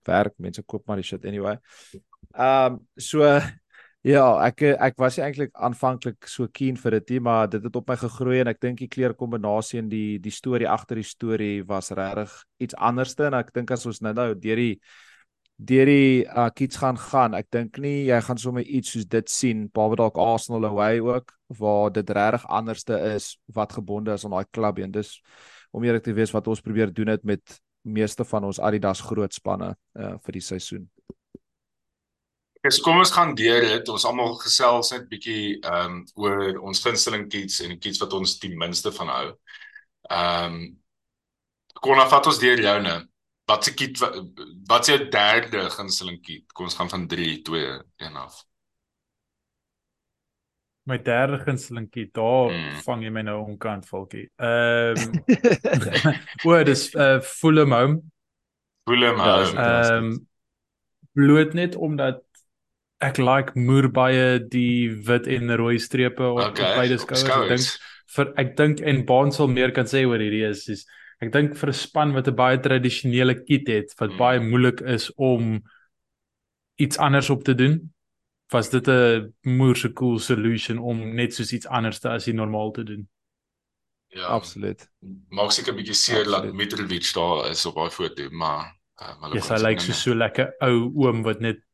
[0.06, 1.58] werk mense koop maar die shit anyway.
[2.34, 3.40] Ehm um, so
[4.08, 7.98] Ja, ek ek was eintlik aanvanklik so keen vir dit, maar dit het op my
[8.00, 12.32] gegroei en ek dink die kleurkombinasie en die die storie agter die storie was regtig
[12.64, 14.80] iets anderste en ek dink as ons nou nou deur die
[15.58, 19.28] deur die uh, kits gaan gaan, ek dink nie jy gaan sommer iets soos dit
[19.28, 24.38] sien, behalwe dalk Arsenal away ook waar dit regtig anderste is wat gebonde is aan
[24.38, 25.18] daai klub en dis
[25.76, 29.34] om eerlik te wees wat ons probeer doen het met meeste van ons Adidas groot
[29.34, 30.88] spanne uh, vir die seisoen.
[32.66, 33.90] So kom ons gaan deur dit.
[33.92, 38.16] Ons almal gesels net bietjie ehm um, oor ons gunsteling kits en die kits wat
[38.18, 39.30] ons die minste van hou.
[40.10, 40.66] Ehm um,
[41.78, 42.98] kom ons vat ons deur jou nou.
[43.48, 44.02] Wat se kit
[44.68, 46.48] wat se derde gunsteling kit?
[46.54, 48.42] Kom ons gaan van 3, 2, 1 af.
[50.88, 52.78] My derde gunsteling kit, daar hmm.
[52.86, 54.26] vang jy my nou onkant volkie.
[54.42, 56.16] Ehm um,
[56.48, 58.02] o, dis uh Fulham Home.
[58.90, 59.54] Fulham Home.
[59.56, 60.18] Ehm
[61.18, 62.22] bloot net omdat
[63.04, 66.72] ek like moer baie die wit en rooi strepe op, okay.
[66.72, 67.28] op beide skouers.
[67.34, 67.68] Ek dink
[68.16, 70.86] vir ek dink en Baan sal meer kan sê oor hierdie is is
[71.22, 74.18] ek dink vir 'n span wat 'n baie tradisionele kit het wat hmm.
[74.18, 75.62] baie moeilik is om
[76.78, 77.94] iets anders op te doen.
[78.54, 82.72] Was dit 'n moerse cool solution om net soos iets anders te as jy normaal
[82.72, 83.08] te doen?
[84.08, 84.88] Ja, absoluut.
[85.30, 89.36] Maak seker 'n bietjie seer dat Mitrovic daar is op daai foto, maar uh, maar
[89.36, 91.67] Ja, hy lyk so so lekker ou oom wat net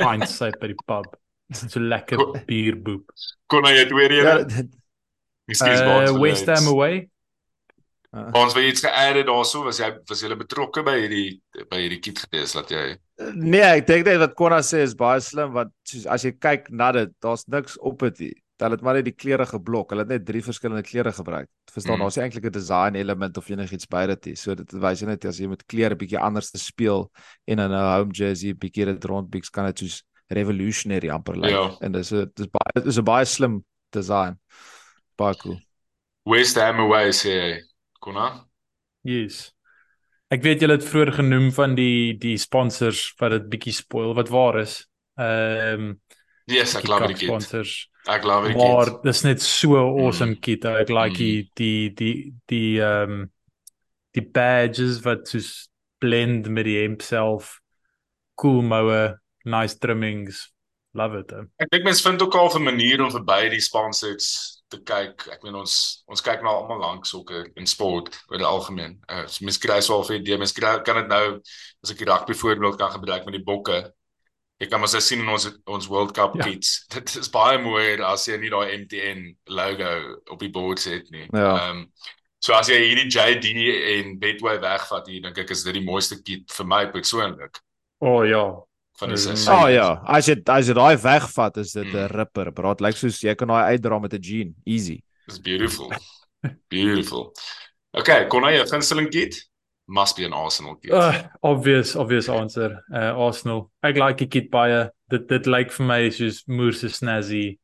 [0.00, 1.12] pints uit by die pub.
[1.54, 3.12] So lekker bierboep.
[3.46, 4.64] Kon hy dit weer hê?
[5.46, 7.04] Miskien uh, West Ham away.
[8.10, 8.30] Uh.
[8.38, 12.22] Ons het iets geadd daarso, was jy was jy betrokke by hierdie by hierdie kit
[12.24, 12.96] gewees dat jy
[13.32, 16.68] Nee, ek dink net wat Konna sê is baie slim want soos as jy kyk
[16.68, 18.34] na dit, daar's niks op dit nie.
[18.56, 19.90] Hulle het maar net die kleure geblok.
[19.92, 21.48] Hulle het net drie verskillende kleure gebruik.
[21.72, 22.04] Verstaan, mm.
[22.06, 24.38] daar's eintlik 'n design element of enigiets by dit.
[24.38, 27.10] So dit wys net as jy met kleure bietjie anders te speel
[27.44, 31.50] en in 'n home jersey bietjie dit rondbiks kan dit soos revolutionary amper lyk.
[31.50, 31.76] Ja.
[31.80, 34.38] En dis 'n dis baie dis 'n baie slim design.
[35.16, 35.60] Baie cool.
[36.24, 37.60] West Ham away sê
[38.00, 38.46] Kona.
[39.02, 39.52] Yes.
[40.28, 44.28] Ek weet julle het vroeër genoem van die die sponsors wat dit bietjie spoil wat
[44.28, 44.88] waar is.
[45.18, 46.00] Ehm um,
[46.46, 47.18] Yes, ek glo dit.
[47.18, 47.88] Sponsors.
[48.06, 48.56] Ek glo dit.
[48.56, 50.40] Maar dis net so awesome mm.
[50.40, 50.64] kit.
[50.64, 51.48] Ek like mm.
[51.58, 53.24] die die die ehm um,
[54.16, 55.68] die badges wat soos
[56.00, 57.58] blend met die hemp self.
[58.40, 60.46] Cool moue, nice trimmings.
[60.96, 61.32] Love it.
[61.34, 61.42] He.
[61.60, 65.26] Ek dink mense vind ook al 'n manier om verby die sponsors te kyk.
[65.32, 68.96] Ek meen ons ons kyk nou almal lank sokker in sport oor die algemeen.
[69.10, 71.40] Uh mens kry swaar vir die mens kry kan dit nou
[71.82, 73.92] as ek die rugby voorbeeld kan gebruik met die bokke.
[74.56, 76.46] Ek kan maar sê sien in ons ons World Cup ja.
[76.48, 76.78] kits.
[76.94, 79.90] Dit is baie mooi as jy nie daai MTN logo
[80.32, 81.26] op die bord sit nie.
[81.28, 81.32] Ja.
[81.32, 81.70] Ehm ja.
[81.70, 81.82] um,
[82.46, 83.52] so as jy hierdie JD
[83.96, 87.60] en Betway wegvat hier dink ek is dit die mooiste kit vir my persoonlik.
[88.04, 88.44] O oh, ja,
[89.00, 89.52] van die seisoen.
[89.56, 92.12] Oh ja, as jy as jy daai wegvat is dit 'n mm.
[92.12, 92.52] ripper.
[92.52, 95.02] Braat lyk like soos jy kan daai uitdra met 'n jean, easy.
[95.26, 95.92] It's beautiful.
[96.68, 97.32] beautiful.
[97.92, 99.36] Okay, kon jy 'n gunsteling kit?
[99.88, 100.92] Must be an Arsenal kit.
[100.92, 102.82] Uh, obvious, obvious answer.
[102.92, 103.70] Uh Arsenal.
[103.82, 104.88] Ek like die kit baie.
[105.10, 107.58] Dit dit lyk vir my soos moerse snazzy.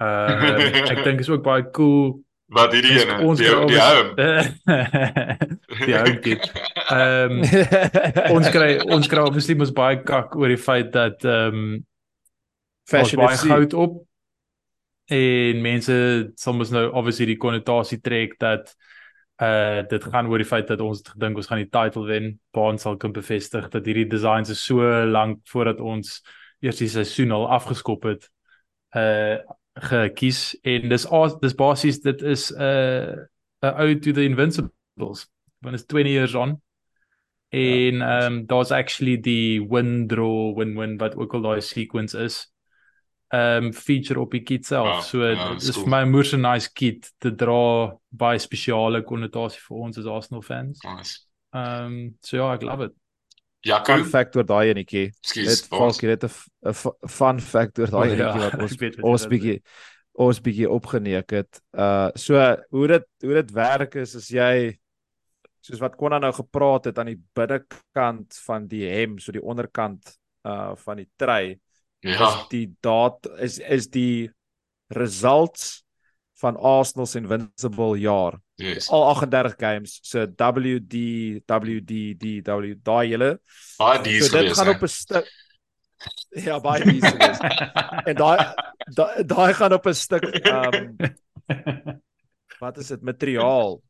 [0.00, 0.56] Uh
[0.92, 2.22] ek dink is ook baie cool.
[2.48, 3.18] Wat hierdie ene?
[3.36, 4.14] Die die home.
[5.84, 6.48] die home kit.
[6.94, 7.44] Ehm
[8.30, 11.70] ons kry ons kry obviously mos baie kak oor die feit dat ehm um,
[12.88, 14.04] fashion baie hout op
[15.12, 15.96] en mense
[16.38, 18.72] sal mos nou obviously die konnotasie trek dat
[19.42, 22.30] uh dit gaan oor die feit dat ons gedink ons gaan die title wen.
[22.56, 26.22] Baan sal kan bevestig dat hierdie designs is so lank voordat ons
[26.64, 28.30] eers die seisoen al afgeskop het.
[28.96, 29.38] Uh
[29.76, 31.04] gekies en dis
[31.40, 33.26] dis basies dit is 'n uh,
[33.62, 35.28] 'n ode to the invincibles
[35.60, 36.62] when it's 20 years on
[37.48, 42.18] en ehm um, daar's actually die win draw win win wat ook al daai sequence
[42.18, 42.52] is
[43.34, 45.84] um, feature op die kit self ja, so ja, dis cool.
[45.84, 50.42] vir my 'n moeë nice kit te dra baie spesiale konnotasie vir ons as Arsenal
[50.42, 52.94] fans nice ehm um, so ja ek love it
[53.66, 55.08] Ja, fun fact oor daai enetjie.
[55.34, 56.74] Dit falk dit 'n
[57.08, 59.60] fun fact oor daai enetjie wat ons ons bietjie
[60.16, 61.60] ons bietjie opgeneek het.
[61.76, 62.38] Uh so
[62.70, 64.76] hoe dit hoe dit werk is as jy
[65.66, 70.14] soos wat Konna nou gepraat het aan die binnekant van die hem, so die onderkant
[70.46, 71.56] uh van die tray.
[72.06, 72.28] Ja.
[72.28, 74.30] Is die daad is is die
[74.94, 75.82] results
[76.40, 78.36] van Arsenal se invincible jaar.
[78.60, 78.90] Yes.
[78.92, 79.98] Al 38 games.
[80.02, 80.94] So WD
[81.46, 83.40] WD W daai hele.
[83.78, 85.34] Baie dis so, dit gaan op 'n stuk
[86.36, 87.04] Ja, baie dis.
[88.08, 88.36] en daai
[89.24, 90.96] daai gaan op 'n stuk ehm um,
[92.62, 93.80] wat is dit materiaal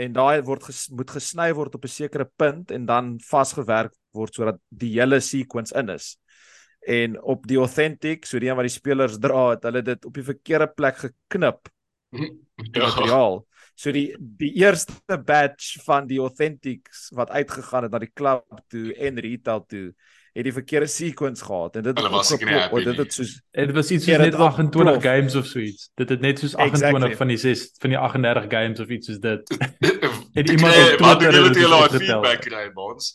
[0.00, 4.34] en daai word ges, moet gesny word op 'n sekere punt en dan vasgewerk word
[4.34, 6.16] sodat die hele sequence in is.
[6.86, 10.14] En op die authentic, so die een wat die spelers dra, het hulle dit op
[10.14, 11.70] die verkeerde plek geknip.
[12.72, 12.86] Ja.
[12.86, 13.46] materiaal.
[13.74, 18.92] So die die eerste batch van die authentics wat uitgegaan het na die klub toe
[18.94, 19.86] en retail toe
[20.32, 22.84] het die verkeerde sequence gehad en dit het was ek nie happy.
[22.84, 25.90] Dit het soos dit was iets soos net 28 games of so iets.
[26.00, 27.16] Dit het net soos 28 exactly.
[27.16, 29.56] van die 6 van die 38 games of iets soos dit.
[30.38, 33.12] het iemand op Twitter het hulle al feedback kry ons.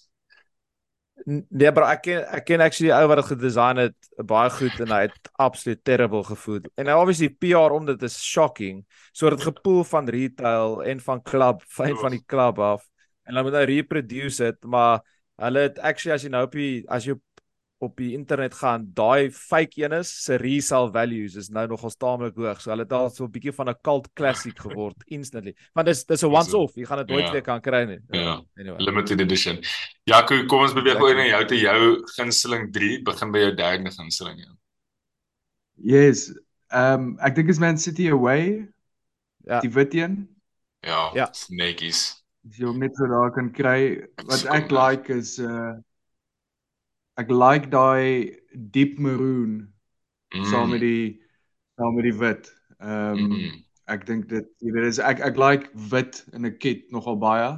[1.28, 4.94] Nee, maar ek ken ek ken actually ou wat dit gedesign het baie goed en
[4.96, 6.62] hy het absoluut terrible gevoel.
[6.80, 8.86] En obviously PR om dit is shocking.
[9.12, 12.86] So dit gepool van retail en van club, van van die club af.
[13.28, 15.04] En dan moet hy reproduce dit, maar
[15.44, 17.18] hulle het actually as jy nou op die as jy
[17.78, 22.36] op die internet gaan, daai fake een is se resale values is nou nogal taamlik
[22.36, 22.62] hoog.
[22.62, 25.54] So hulle het al so 'n bietjie van 'n cult classic geword instantly.
[25.74, 26.76] Want dis dis 'n once off.
[26.76, 27.32] Jy gaan dit nooit ja.
[27.32, 28.00] weer kan kry nie.
[28.10, 28.42] Ja.
[28.56, 28.80] Anyway.
[28.80, 29.64] Limited edition.
[30.04, 33.92] Ja, kom ons beweeg oor na jou te jou gunsteling 3, begin by jou derde
[33.92, 34.40] gunsteling.
[34.40, 34.56] Ja.
[35.76, 36.34] Yes.
[36.68, 38.68] Ehm um, ek dink is Man City away.
[39.46, 39.60] Ja.
[39.60, 40.28] Die wit een.
[40.80, 41.32] Ja, ja.
[41.50, 42.24] Netjies.
[42.42, 45.78] Jy hom net so daar kan kry, wat ek like is uh
[47.18, 48.38] ek like daai
[48.74, 49.68] deep maroon
[50.34, 50.46] mm.
[50.52, 51.20] saam met die
[51.78, 52.52] saam met die wit.
[52.80, 53.64] Ehm um, mm.
[53.94, 57.56] ek dink dit jy weet is ek ek like wit in 'n kit nogal baie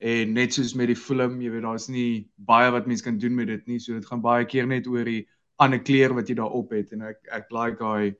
[0.00, 3.34] en net soos met die film, jy weet daar's nie baie wat mens kan doen
[3.36, 5.26] met dit nie, so dit gaan baie keer net oor die
[5.60, 8.16] ander kleur wat jy daarop het en ek ek like daai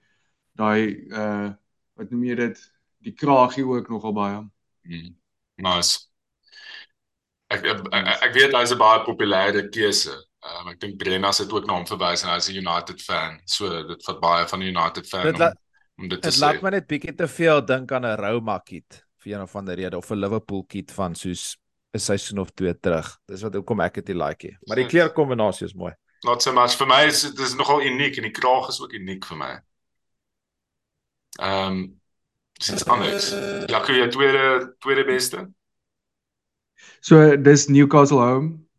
[0.60, 1.48] daai uh
[2.00, 2.60] wat noem jy dit
[3.04, 4.40] die kraagie ook nogal baie.
[4.88, 5.16] Mm.
[5.64, 6.08] Nice.
[7.50, 10.16] Ek ek, ek, ek weet hy's 'n baie populêre keuse.
[10.40, 13.40] Um, ek dink Brenna het ook na hom verwys en hy's 'n United fan.
[13.44, 15.52] So dit vat baie van 'n United fan dit om,
[15.96, 16.40] om dit te dit sê.
[16.40, 19.56] Dit laat my net bietjie te veel dink aan 'n Roma kit vir een of
[19.56, 21.58] ander rede of 'n Liverpool kit van soos
[21.92, 23.18] 'n seisoen of twee terug.
[23.26, 24.56] Dis wat hoekom ek dit like hê.
[24.66, 25.92] Maar die kleurkombinasie is mooi.
[26.24, 28.92] Not so much vir my is dit is nogal uniek en die kraag is ook
[28.92, 29.60] uniek vir my.
[31.38, 32.00] Ehm um,
[32.58, 33.30] dis anders.
[33.68, 35.48] Ja, jy tweede tweede beste.
[37.00, 38.69] So dis Newcastle home.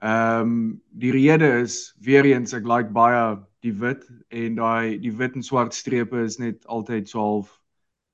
[0.00, 5.12] Ehm um, die rede is weer eens ek like baie die wit en daai die
[5.12, 7.50] wit en swart strepe is net altyd so half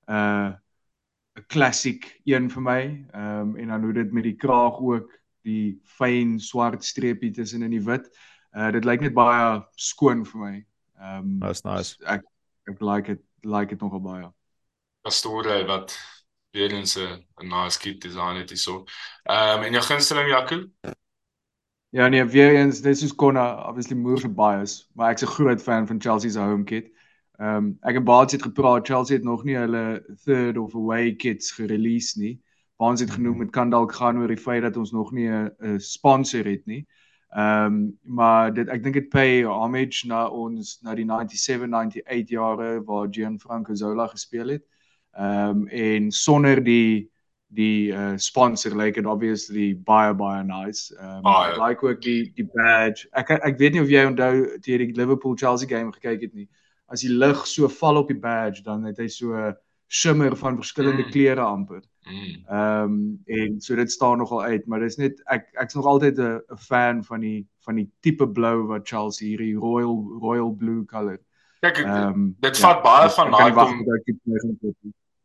[0.08, 0.48] 'n uh,
[1.38, 2.80] 'n klassiek een vir my.
[3.12, 5.12] Ehm um, en dan hoe dit met die kraag ook
[5.46, 8.10] die fyn swart streepie tussen in die wit.
[8.56, 10.54] Uh dit lyk net baie skoon vir my.
[10.98, 11.96] Ehm um, That's nice.
[12.02, 12.26] Ek
[12.66, 14.30] ek like it like it nogal baie.
[15.06, 15.94] Pastore wat
[16.50, 18.84] weer eens 'n nice kit design het hierso.
[19.22, 20.64] Ehm um, en jou gunsteling Jaco?
[21.90, 25.86] Ja nee, weer eens, dis soos Konna, obviously Moore bias, maar ek's 'n groot fan
[25.86, 26.90] van Chelsea se home kit.
[27.38, 31.14] Ehm um, ek en Baats het gepraat, Chelsea het nog nie hulle third of away
[31.14, 32.40] kits gerelease nie.
[32.76, 35.78] Baats het genoem dit kan dalk gaan oor die feit dat ons nog nie 'n
[35.78, 36.86] sponsor het nie.
[37.30, 42.28] Ehm um, maar dit ek dink dit pay homage na ons na die 97 98
[42.28, 44.64] jare waar Gianfranco Zola gespeel het.
[45.12, 47.10] Ehm um, en sonder die
[47.48, 50.94] die uh, sponsor lyk like it obviously baie baie nice.
[50.98, 53.06] Ehm um, I like ook die die badge.
[53.12, 56.34] Ek ek weet nie of jy onthou toe jy die Liverpool Chelsea game gekyk het
[56.34, 56.48] nie.
[56.88, 59.54] As die lig so val op die badge dan het hy so 'n
[59.88, 61.10] shimmer van verskillende mm.
[61.10, 61.82] kleure amper.
[62.06, 62.34] Mm.
[62.48, 66.18] Ehm um, en so dit staan nogal uit, maar dis net ek ek's nog altyd
[66.18, 71.18] 'n fan van die van die tipe blou wat Chelsea hierdie royal royal blue color.
[71.60, 73.86] Kyk, um, dit ja, vat baie van daai kom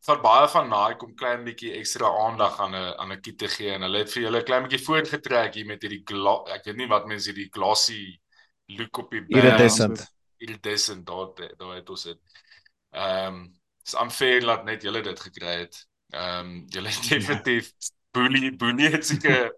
[0.05, 3.47] vat baie van Nike om klein bietjie ekstra aandag aan 'n aan 'n kit te
[3.47, 6.03] gee en hulle het vir julle klein bietjie voortgetrek hier met hierdie
[6.55, 8.19] ek weet nie wat mense hierdie glossy
[8.77, 10.07] look op die iridescent
[10.41, 12.19] iridescent daar daar het ons dit.
[12.91, 15.87] Ehm um, is unfair dat net julle dit gekry het.
[16.09, 17.71] Ehm um, julle het definitief
[18.11, 19.55] boelie boelie het seker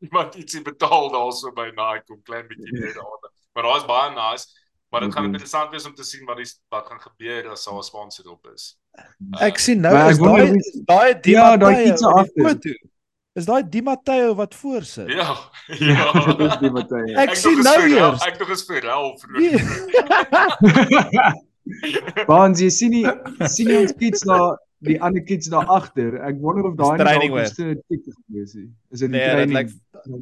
[0.00, 3.32] iemand ietsie betaal daarso by Nike om klein bietjie meer aandag.
[3.52, 4.46] Maar daar is baie nice,
[4.90, 7.84] maar dit gaan interessant wees om te sien wat die wat gaan gebeur as haar
[7.84, 8.76] sponsor op is.
[9.40, 10.50] Ek sien nou is daai
[10.88, 12.76] daai die ja, daai iets agter.
[13.36, 15.08] Is daai Di Matteo wat voorsit?
[15.12, 15.36] Ja.
[15.80, 17.16] Ja, dis Di Matteo.
[17.16, 18.22] Ek, ek sien nou eers.
[18.24, 19.24] Ek dog is vir Ralph.
[22.30, 23.04] Want jy sien nie
[23.50, 24.54] sien jy ons kids daar
[24.86, 26.20] die ander kids daar agter.
[26.24, 28.70] Ek wonder of daai die eerste kit gewees het.
[28.94, 29.56] Is dit die nee, training?
[29.56, 29.72] Like,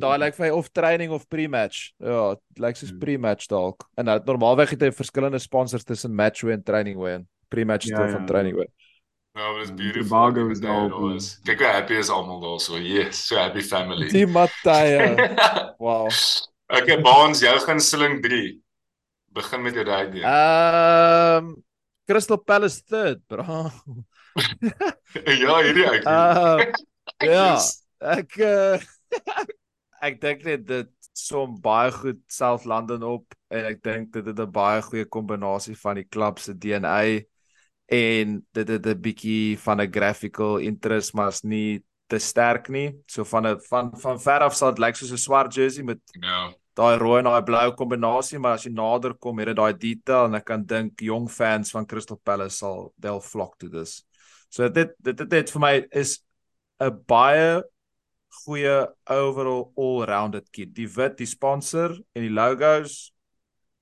[0.00, 1.78] daai lyk vir my of training of pre-match.
[2.02, 3.02] Ja, dit lyk soos hmm.
[3.02, 3.84] pre-match dalk.
[4.00, 8.04] En nou normaalweg het hy verskillende sponsors tussen match wear en training wear pre-match ja,
[8.04, 8.10] ja.
[8.16, 8.70] van training wear.
[9.34, 10.08] Nou, it's beautiful.
[10.08, 10.90] Bago is daar.
[11.42, 12.78] Kyk hoe happy is almal daar so.
[12.78, 14.08] Yes, so happy family.
[14.08, 15.14] Die Matthya.
[15.82, 16.06] wow.
[16.70, 18.60] Okay, Baans, jou gunsteling 3.
[19.34, 20.22] Begin met jou daai.
[20.22, 21.54] Ehm um,
[22.04, 23.70] Crystal Palace third, bro.
[25.42, 26.06] ja, hierdie ek.
[26.06, 26.62] Uh,
[27.24, 27.48] ja,
[28.14, 28.78] ek uh,
[30.04, 34.40] ek dink net dit som baie goed South London op en ek dink dit het
[34.40, 37.24] 'n baie goeie kombinasie van die klub se DNA
[37.86, 42.94] en dit het 'n bietjie van 'n graphical interest maar's nie te sterk nie.
[43.06, 45.98] So van 'n van van ver af sal dit lyk soos 'n swart jersey met
[46.20, 46.52] ja.
[46.74, 50.24] daai rooi en daai blou kombinasie, maar as jy nader kom, het dit daai detail
[50.24, 54.04] en ek kan dink jong fans van Crystal Palace sal del flock to this.
[54.48, 56.24] So dit dit dit, dit vir my is
[56.80, 57.62] 'n baie
[58.44, 60.74] goeie overall all-rounded kit.
[60.74, 63.12] Die wit, die sponsor en die logos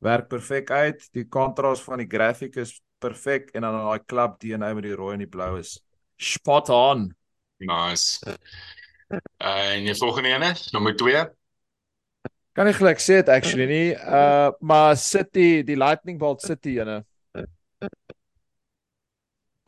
[0.03, 1.09] werk perfek uit.
[1.13, 5.17] Die kontras van die graphic is perfek en dan daai klub DNA met die rooi
[5.17, 5.77] en die blou is
[6.23, 7.11] spot on.
[7.63, 8.23] Nice.
[8.27, 11.25] Uh, en jy volgende ene, nommer 2.
[12.57, 13.87] Kan ek gelyk sê dit actually nie.
[13.97, 17.01] Uh maar City, die Lightning Bolt City ene.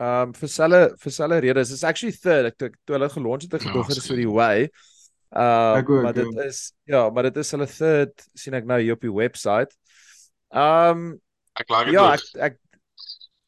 [0.01, 2.51] Um vir selle vir selle redes is actually third.
[2.51, 4.67] Ek toe hulle gelons het, ek gedog het vir die way.
[5.33, 9.07] Uh maar dit is ja, maar dit is hulle third sien ek nou hier op
[9.07, 9.73] die webwerf.
[10.53, 11.15] Um
[11.57, 12.59] ek like ja, ek ek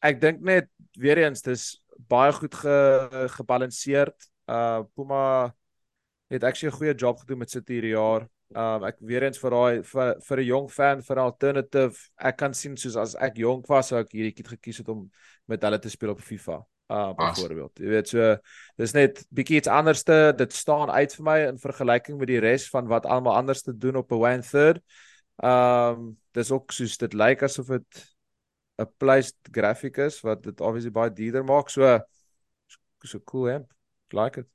[0.00, 4.30] ek dink net weer eens dis baie goed ge, gebalanseerd.
[4.48, 5.54] Uh Puma
[6.28, 8.28] het actually 'n goeie job gedoen met City hierdie jaar.
[8.54, 11.96] Um ek weer eens vir daai vir vir 'n jong fan vir 'n alternative.
[12.16, 15.10] Ek kan sien soos as ek jonk was sou ek hierdie kit gekies het om
[15.46, 16.64] met hulle te speel op FIFA.
[16.90, 17.78] Uh byvoorbeeld.
[17.78, 18.36] Jy weet so
[18.76, 20.32] dis net bietjie iets anderste.
[20.36, 23.76] Dit staan uit vir my in vergelyking met die res van wat almal anders te
[23.76, 24.80] doen op 'n one third.
[25.42, 28.17] Um dis ook soos dit lyk asof dit
[28.78, 31.70] 'n placed graphic is wat dit obviously baie duurder maak.
[31.70, 31.98] So
[33.04, 33.72] so cool amp.
[34.12, 34.46] Like it.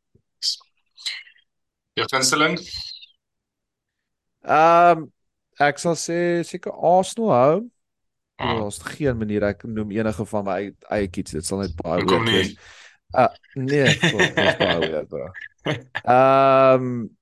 [1.94, 2.58] Ja, gunsteling.
[4.44, 5.12] Ehm um,
[5.62, 7.58] ek sal sê seker Arsenal hou.
[8.42, 8.56] Ah.
[8.60, 11.36] Daar's geen manier ek noem enige van my eie kits.
[11.36, 12.56] Dit sal net baie weird wees.
[13.14, 15.30] Uh nee, dit is baie weird bro.
[15.64, 17.18] Ehm um,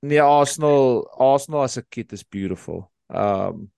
[0.00, 2.90] nee Arsenal, Arsenal as 'n kit is beautiful.
[3.08, 3.72] Ehm um,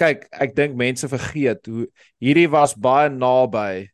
[0.00, 1.86] kyk, ek dink mense vergeet hoe
[2.22, 3.86] hierdie was baie naby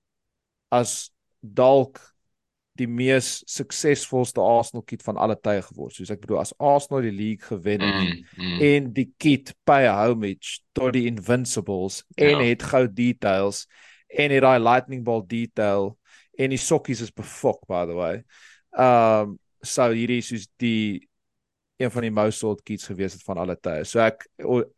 [0.72, 2.00] as dalk
[2.80, 5.92] die mees suksesvolste Arsenal kit van alle tye geword.
[5.94, 8.62] Soos ek bedoel as Arsenal die league gewen het mm, mm.
[8.68, 12.30] en die kit pay homage tot die Invincibles ja.
[12.30, 13.66] en het gou details
[14.12, 15.92] en het daai lightning ball detail
[16.40, 18.22] en die sokkies is befok by the way.
[18.72, 21.04] Um so hierdie soos die
[21.82, 23.84] een van die most sold kits gewees het van alle tye.
[23.88, 24.26] So ek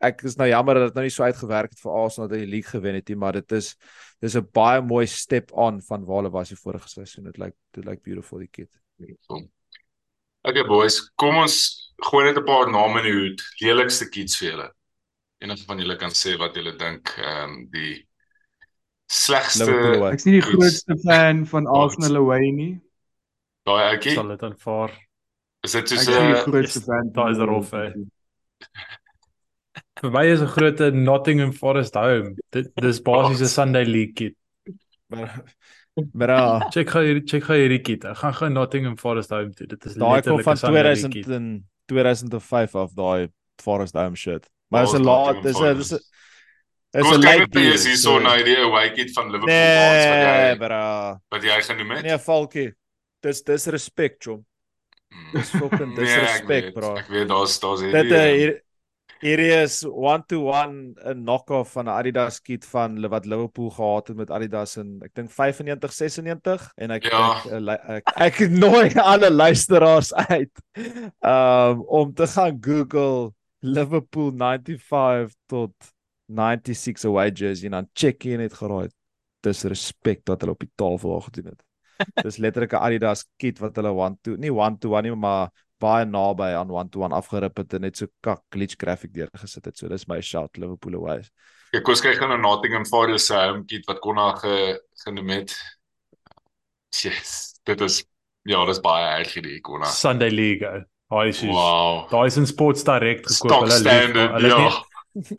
[0.05, 2.51] ek is nou jammer dat dit nou nie so uitgewerk het vir Arsenal dat die
[2.51, 3.75] league gewen het nie, maar dit is
[4.21, 7.25] dis 'n baie mooi step on van waar hulle was die vorige seisoen.
[7.25, 8.71] Dit lyk dit lyk beautiful die kit.
[10.45, 13.41] Okay boys, kom ons gooi net 'n paar name in die hoed.
[13.61, 14.73] Lelikste kits vir julle.
[15.41, 18.07] Enige van julle kan sê wat julle dink ehm um, die
[19.11, 19.65] slegste
[20.11, 22.81] Ek's nie die grootste fan van Arsenal away nie.
[23.65, 24.15] Daai ouetjie.
[24.15, 24.93] Sal dit aanvaar.
[25.65, 27.87] Is dit soos 'n daai is daarof hè.
[30.01, 32.35] Vir my is 'n groot Nottingham Forest home.
[32.53, 34.37] Dit dis basies 'n Sunday League kit.
[36.13, 38.05] Bra, check gou hierdie check gou hierdie kit.
[38.05, 39.67] Ek gaan gou Nottingham Forest home toe.
[39.67, 41.47] Dit is daai kom van 2000 en
[41.87, 43.29] 2005 of daai
[43.63, 44.51] Forest home shit.
[44.69, 45.99] Maar is 'n lot, dis 'n dis 'n
[46.95, 47.73] Is 'n late deal.
[47.75, 51.21] Is hier so nou die away kit van Liverpool nee, wat jy bra.
[51.29, 52.03] Wat jy genoem het?
[52.07, 52.73] Nee, Falkie.
[53.21, 54.45] Dis dis respek, chom.
[55.35, 56.95] Dis fucking disrespect, nee, bro.
[57.01, 58.55] Ek weet daar's daar's hierdie Dit eh, hier
[59.25, 64.09] hierdie is one to one 'n knock-off van 'n Adidas kit van wat Liverpool gehad
[64.09, 67.41] het met Adidas in ek dink 95 96 en ek ja.
[67.41, 70.53] ek, ek, ek, ek nooi alle luisteraars uit
[71.23, 75.73] um om te gaan Google Liverpool 95 tot
[76.29, 78.89] 96 away jersey en dan check in het geraai.
[79.41, 81.63] Dis respek dat hulle op die tafel gedoen het.
[82.27, 85.51] Dis letterlik 'n Adidas kit wat hulle want toe, nie want toe nie, maar
[85.83, 89.29] baie naby aan one to one afgerip het en net so kak glitch graphic deur
[89.35, 89.77] gesit het.
[89.79, 91.23] So dis my shout Liverpool away.
[91.75, 95.29] Ek kos kyk gaan na Nottingham Forest se home kit wat kon na ge genoem
[95.41, 95.57] het.
[97.03, 98.05] Yes, dit is
[98.45, 99.89] ja, dis baie erg hierdie ikona.
[99.91, 100.85] Sunday League.
[101.11, 102.05] Daai is wow.
[102.11, 103.65] Daai is in Sports Direct gekoop.
[103.65, 104.71] Hulle hulle hulle ja.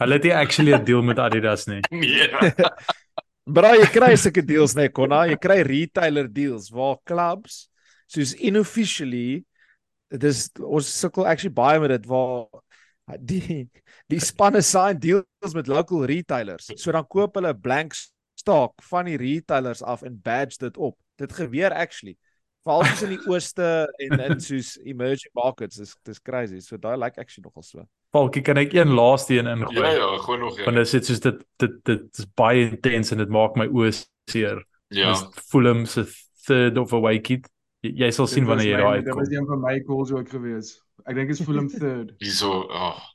[0.01, 1.81] hulle het nie actually 'n deal met Adidas nie.
[2.03, 2.29] Nee.
[3.45, 7.67] Bra, jy kry sulke deals net konna, jy kry retailer deals waar clubs
[8.09, 9.43] soos unofficially
[10.09, 12.47] dis ons sukkel actually baie met dit waar
[13.21, 13.65] die
[14.09, 16.71] die spanne sign deals met local retailers.
[16.77, 17.93] So dan koop hulle blank
[18.37, 20.97] stock van die retailers af en badge dit op.
[21.21, 22.17] Dit gebeur actually
[22.65, 23.69] veral soos in die ooste
[24.07, 26.61] en in soos emerging markets dis dis crazy.
[26.65, 27.85] So daai like actually nogal so.
[28.15, 29.81] Falkie, kan ek een laaste een ingooi?
[29.81, 30.63] Ja ja, gewoon nog een.
[30.63, 33.91] Want dit is soos dit dit dit is baie intens en dit maak my oë
[34.31, 34.61] seer.
[34.95, 35.15] Ja.
[35.51, 36.05] Fulham se
[36.47, 37.49] third of a wicket.
[37.83, 39.19] Jy, jy sal sien wanneer jy daar uitkom.
[39.19, 40.71] Dit was een van my calls ook gewees.
[41.03, 42.15] Ek dink dit is Fulham third.
[42.23, 43.03] Hierso, ag.
[43.03, 43.11] Oh.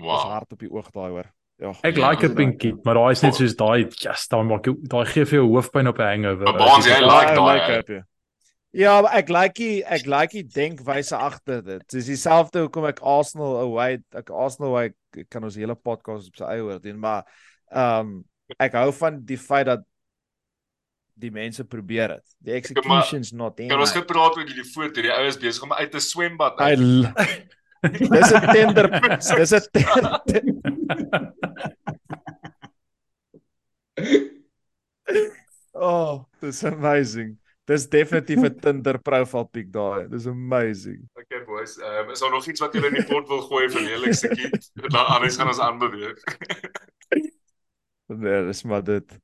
[0.00, 0.22] Wow.
[0.30, 1.26] hard op die oog daai hoor.
[1.60, 1.72] Ja.
[1.82, 4.70] Ek ja, like 'n pink kit, maar daai is net soos daai, yes, daai maak
[4.92, 6.46] daai gee vir jou hoofpyn op 'n hangover.
[6.46, 8.04] Maar baans jy like daai.
[8.70, 11.82] Ja, ek like die ek like die denkwyse agter dit.
[11.90, 14.92] Dis dieselfde hoekom ek Arsenal away, ek Arsenal away
[15.26, 17.24] kan ons hele podcast op sy eie oor doen, maar
[17.74, 18.24] ehm um,
[18.58, 19.82] ek hou van die feit dat
[21.20, 22.26] die mense probeer dit.
[22.46, 23.68] Die executions not in.
[23.70, 26.78] Kan ons gepraat oor hierdie foto, die ou is besig om uit 'n swembad uit.
[28.14, 28.86] Dis 'n tender.
[29.18, 30.62] Dis 'n tender.
[35.90, 37.38] oh, dis amazing.
[37.70, 40.08] Dis definitief 'n Tinder profile pic daai.
[40.10, 41.04] Dis amazing.
[41.14, 43.84] Okay boys, um, is daar nog iets wat julle in die pot wil gooi vir
[43.86, 44.70] lelikste kit?
[44.74, 46.18] Dan anders gaan ons aanbeweeg.
[48.24, 49.18] nee, dis maar dit.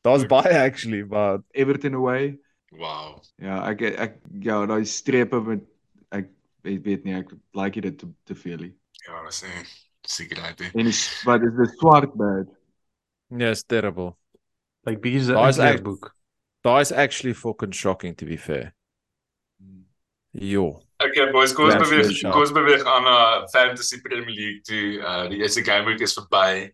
[0.00, 2.38] Daar's baie actually, maar Everton away.
[2.72, 3.20] Wow.
[3.36, 5.64] Ja, ek ek ja, daai strepe met
[6.08, 6.30] ek
[6.64, 8.74] weet, weet nie, ek like dit te, te veel nie.
[9.04, 9.66] Ja, dis nie
[10.08, 10.70] seker uit.
[10.72, 12.48] En is wat is die swart bad?
[13.28, 14.14] Yes, terrible.
[14.88, 15.28] Like because
[16.68, 18.74] daai is actually fucking shocking to be fair.
[20.32, 20.82] Jo.
[21.02, 24.98] Okay boys, kom ons beweeg, kom ons beweeg aan na uh, Fantasy Premier League toe.
[24.98, 26.68] Uh die eerste game week is verby.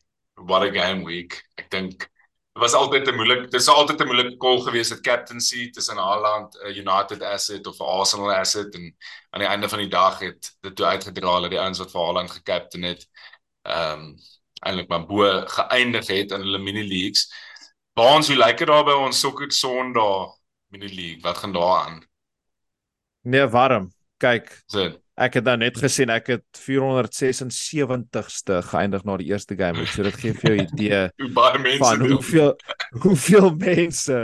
[0.50, 1.38] What a game week.
[1.60, 2.08] Ek dink
[2.54, 5.98] dit was altyd 'n moeilik, dit is altyd 'n moeilike call gewees het captaincy tussen
[5.98, 8.94] Haaland, 'n uh, United asset of 'n Arsenal asset en
[9.30, 12.00] aan die einde van die dag het dit toe uitgedra dat die ouens wat vir
[12.00, 13.08] Haaland gekaptein het,
[13.62, 14.14] ehm um,
[14.64, 17.28] eintlik maar bo geëindig het in hulle mini leagues.
[17.94, 20.32] Baans, hoe lyk dit daar by ons Soccer Sondag
[20.74, 21.20] mini league?
[21.22, 22.00] Wat gaan daar aan?
[23.22, 23.92] Nee, warm.
[24.18, 24.48] Kyk.
[24.66, 29.84] So, ek het nou net gesien ek het 476ste geëindig na die eerste game.
[29.86, 32.50] So dit gee vir jou 'n idee hoe baie mense van hoeveel
[33.04, 34.18] hoeveel mense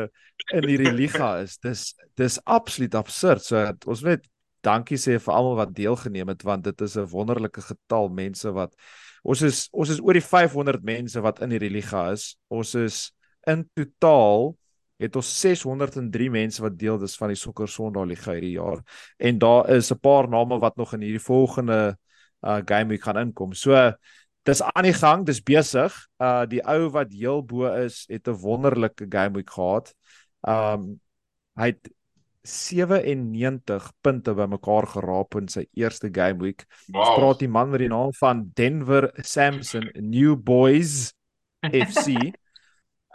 [0.51, 1.55] in hierdie liga is.
[1.63, 3.45] Dis dis absoluut absurd.
[3.47, 4.27] So ons net
[4.67, 8.75] dankie sê vir almal wat deelgeneem het want dit is 'n wonderlike getal mense wat
[9.23, 12.35] ons is ons is oor die 500 mense wat in hierdie liga is.
[12.51, 13.13] Ons is
[13.47, 14.57] in totaal
[15.01, 18.83] het ons 603 mense wat deel is van die Sokker Sondag Liga hierdie jaar.
[19.19, 21.97] En daar is 'n paar name wat nog in hierdie volgende
[22.43, 23.53] uh game week gaan inkom.
[23.53, 23.93] So
[24.43, 25.93] dis aan die gang, dis besig.
[26.19, 29.95] Uh die ou wat heel bo is, het 'n wonderlike game week gehad.
[30.43, 31.01] Um
[31.57, 31.91] hy het
[32.43, 36.65] 97 punte bymekaar geraap in sy eerste game week.
[36.89, 37.15] Wow.
[37.17, 41.13] Praat die man met die naam van Denver Samson New Boys
[41.61, 42.33] FC.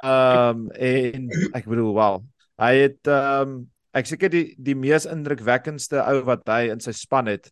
[0.04, 2.24] Ehm um, en ek bedoel wel,
[2.62, 3.56] hy het ehm um,
[3.96, 7.48] ek seker die die mees indrukwekkendste ou wat hy in sy span het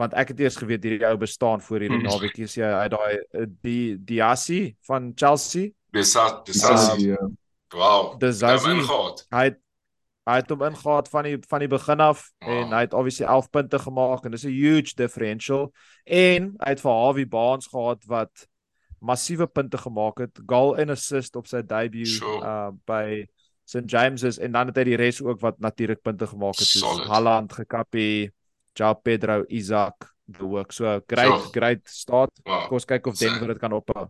[0.00, 2.08] want ek het eers geweet hierdie ou bestaan voor hierdie hmm.
[2.08, 5.74] naweekie sê hy daai eh, die Diassi van Chelsea.
[5.92, 6.14] Dis
[6.46, 7.10] dis Diassi.
[7.74, 8.14] Wow.
[8.22, 8.78] Dis Diassi.
[9.34, 9.58] Hy het
[10.28, 12.52] hy het hom ingehaat van die van die begin af oh.
[12.52, 15.70] en hy het obviously 11 punte gemaak en dis 'n huge differential
[16.04, 18.46] en hy het vir Harvey Barnes gehad wat
[19.00, 22.40] massiewe punte gemaak het, goal en assist op sy debut sure.
[22.44, 23.24] uh by
[23.70, 27.04] St James's en dan het hy die res ook wat natuurlik punte gemaak het soos
[27.06, 28.32] Haaland gekappie,
[28.74, 30.72] Joao Pedro, Isaac ook.
[30.72, 31.50] So great sure.
[31.50, 32.30] great start.
[32.42, 32.66] Wow.
[32.66, 34.08] Kom ons kyk of Denver dit kan ophou.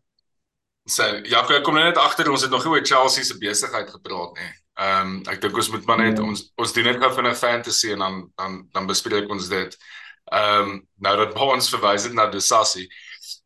[0.88, 4.36] So ja, ek kom net agter ons het nog nie oor Chelsea se besigheid gepraat
[4.40, 4.50] nie.
[4.80, 6.32] Ehm um, ek dink ons moet maar net mm.
[6.32, 9.76] ons ons doen net gou vinnig fantasy en dan dan dan bespreek ons dit.
[10.32, 10.74] Ehm um,
[11.04, 12.88] nou dat ons verwys het na Desassi.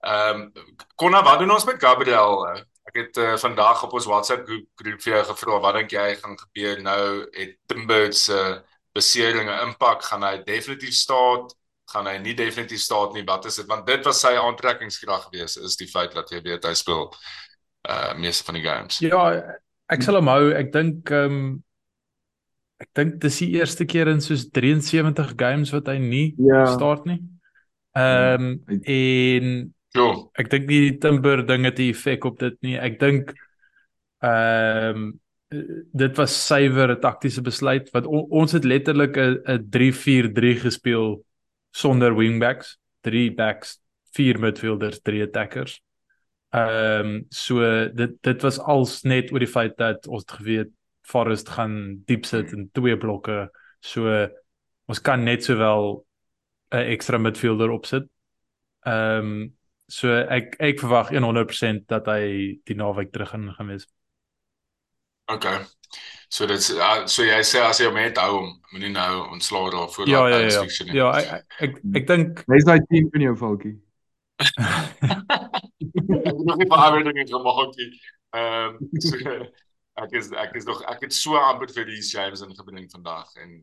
[0.01, 2.47] Ehm um, Konna, wat doen ons met Gabriel?
[2.85, 6.09] Ek het uh, vandag op ons WhatsApp groep, groep vir jou gevra wat dink jy
[6.20, 8.59] gaan gebeur nou het Timber se uh,
[8.95, 11.49] besering 'n impak gaan hy definitief staan
[11.91, 15.57] gaan hy nie definitief staan nie wat is dit want dit was sy aantrekkingskrag gewees
[15.57, 17.11] is die feit dat jy weet hy speel
[17.89, 18.99] uh meeste van die games.
[19.05, 19.24] Ja,
[19.93, 20.53] ek sal hom hou.
[20.57, 21.62] Ek dink ehm um,
[22.80, 26.64] ek dink dis die eerste keer in soos 73 games wat hy nie ja.
[26.72, 27.20] start nie.
[27.99, 30.07] Ehm um, en ja,
[30.40, 32.76] ek dink die Timber ding het 'n effek op dit nie.
[32.78, 33.34] Ek dink
[34.22, 35.20] ehm um,
[35.92, 41.24] dit was suiwer 'n taktiese besluit wat on, ons het letterlik 'n 'n 3-4-3 gespeel
[41.70, 43.78] sonder wingbacks, 3 backs,
[44.12, 45.80] 4 midfielders, 3 attackers.
[46.51, 47.61] Ehm um, so
[47.95, 50.70] dit dit was als net oor die feit dat ons geweet
[51.03, 53.51] Forest gaan diep sit in twee blokke.
[53.80, 54.28] So
[54.86, 56.07] ons kan net sowel
[56.70, 58.05] 'n ekstra midfielder opsit.
[58.86, 59.55] Ehm um,
[59.89, 63.87] so ek ek verwag 100% dat hy die naweek terug in gaan wees.
[65.32, 65.64] Okay.
[66.28, 69.91] So dit so jy sê as jy hom het hou hom, moenie nou ontslaa daar
[69.95, 70.95] voor ja, ja, ja, ja.
[70.99, 73.76] ja, ek ek ek, ek dink hy's daai team van jou Falkie.
[76.49, 77.91] nog nie baie dinge gemaak nie.
[78.35, 79.14] Ehm so
[80.03, 83.55] ek is ek is nog ek het so amper vir die James ingebring vandag en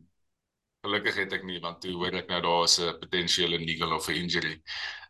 [0.85, 4.23] gelukkig het ek nie want toe hoor ek nou daar's 'n potensiële niggle of 'n
[4.23, 4.55] injury.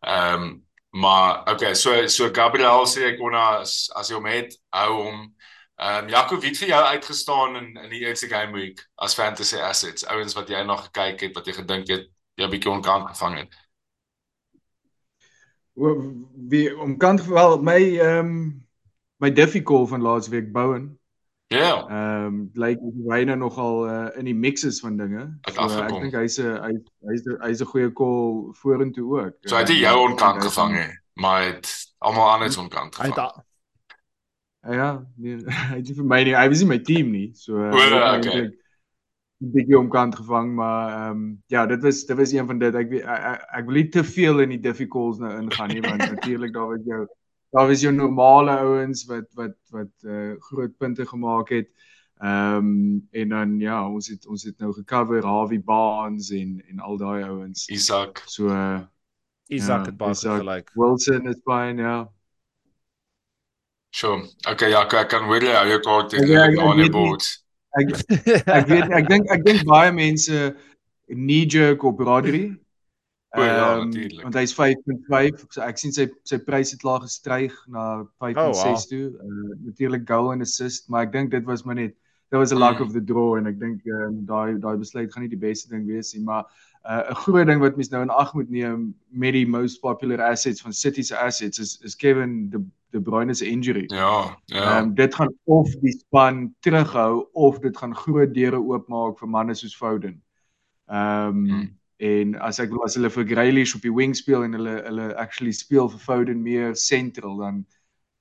[0.01, 0.51] Ehm um,
[0.91, 5.21] maar okay, so so Gabriel sê ek kon as as jy hom het, hou hom.
[5.81, 9.15] Ehm um, Jaco, wie het vir jou uitgestaan in in die eerste game week as
[9.17, 10.05] fantasy assets?
[10.05, 13.37] Ouens wat jy nog gekyk het, wat jy gedink het jy 'n bietjie onkant gevang
[13.41, 13.55] het
[15.73, 18.67] wie om kant wel my ehm um,
[19.17, 20.99] my difficult van laasweek Bowen.
[21.52, 21.60] Ja.
[21.60, 21.80] Yeah.
[21.91, 25.28] Ehm um, lyk like, hy nou nogal uh, in die mixes van dinge.
[25.52, 26.72] So, ek dink hy's 'n hy
[27.12, 29.36] hy's hy's 'n goeie call vorentoe ook.
[29.45, 30.88] So hy het jou onkant gevang hè,
[31.20, 33.16] maar het almal anders onkant gevang.
[33.16, 33.47] Hy het
[34.62, 35.41] Ja, nee,
[35.74, 37.32] hy het vir my nie, hy was nie my team nie.
[37.34, 38.52] So uh, oh, okay
[39.41, 42.91] bietjie omkant gevang maar ehm um, ja dit was dit was een van dit ek
[42.91, 46.54] ek, ek, ek wil nie te veel in die difficulties nou ingaan nie want natuurlik
[46.54, 47.08] daar was jou
[47.52, 51.70] daar was jou normale ouens wat wat wat uh, groot punte gemaak het.
[52.22, 56.80] Ehm um, en dan ja ons het ons het nou gecover Harvey Barnes en en
[56.80, 57.68] al daai ouens.
[57.68, 58.24] Isaac.
[58.26, 58.82] So uh,
[59.47, 60.72] Isaac het baie gelyk.
[60.74, 62.10] Wilson is fine ja.
[63.93, 64.24] Sure.
[64.47, 66.28] Okay, ja, ek kan hoor jy hou jou kaart in
[66.80, 67.41] die boards
[67.80, 67.93] ek
[68.52, 70.52] ek weet ek dink ek dink baie mense
[71.08, 72.52] knee jerk op Rodri.
[73.32, 73.91] Ehm um,
[74.23, 78.51] want hy's 5.5 so ek sien sy sy prys het laag gestyg na 5.6 oh,
[78.51, 78.82] wow.
[78.89, 79.05] toe.
[79.23, 81.95] Uh, Natuurlik goal en assist, maar ek dink dit was maar net
[82.32, 82.82] that was a luck mm.
[82.82, 85.88] of the draw en ek dink um, daai daai besluit gaan nie die beste ding
[85.88, 86.43] wees nie, maar
[86.84, 88.86] uh, 'n uh, groot ding wat mense nou in ag moet neem
[89.23, 93.34] met die most popular assets van City se assets is is Kevin De De Bruyne
[93.34, 93.86] se injury.
[93.88, 94.63] Ja, ja.
[94.63, 99.29] Ehm um, dit gaan of die span terughou of dit gaan groot deure oopmaak vir
[99.29, 100.19] manne soos Foden.
[100.88, 101.69] Ehm um, hmm.
[102.02, 105.54] En as ek as hulle vir Grealish op die wing speel en hulle hulle actually
[105.54, 107.66] speel vir Foden meer central dan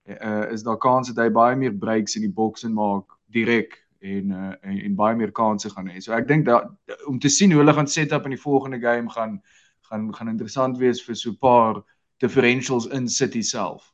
[0.09, 3.79] uh, is daar kans dat hy baie meer breaks in die boks en maak direk
[4.01, 6.01] en, uh, en en baie meer kansse gaan hê.
[6.01, 6.69] So ek dink dat
[7.09, 9.41] om te sien hoe hulle gaan set up in die volgende game gaan
[9.91, 11.81] gaan gaan interessant wees vir so 'n paar
[12.21, 13.93] differentials in City self.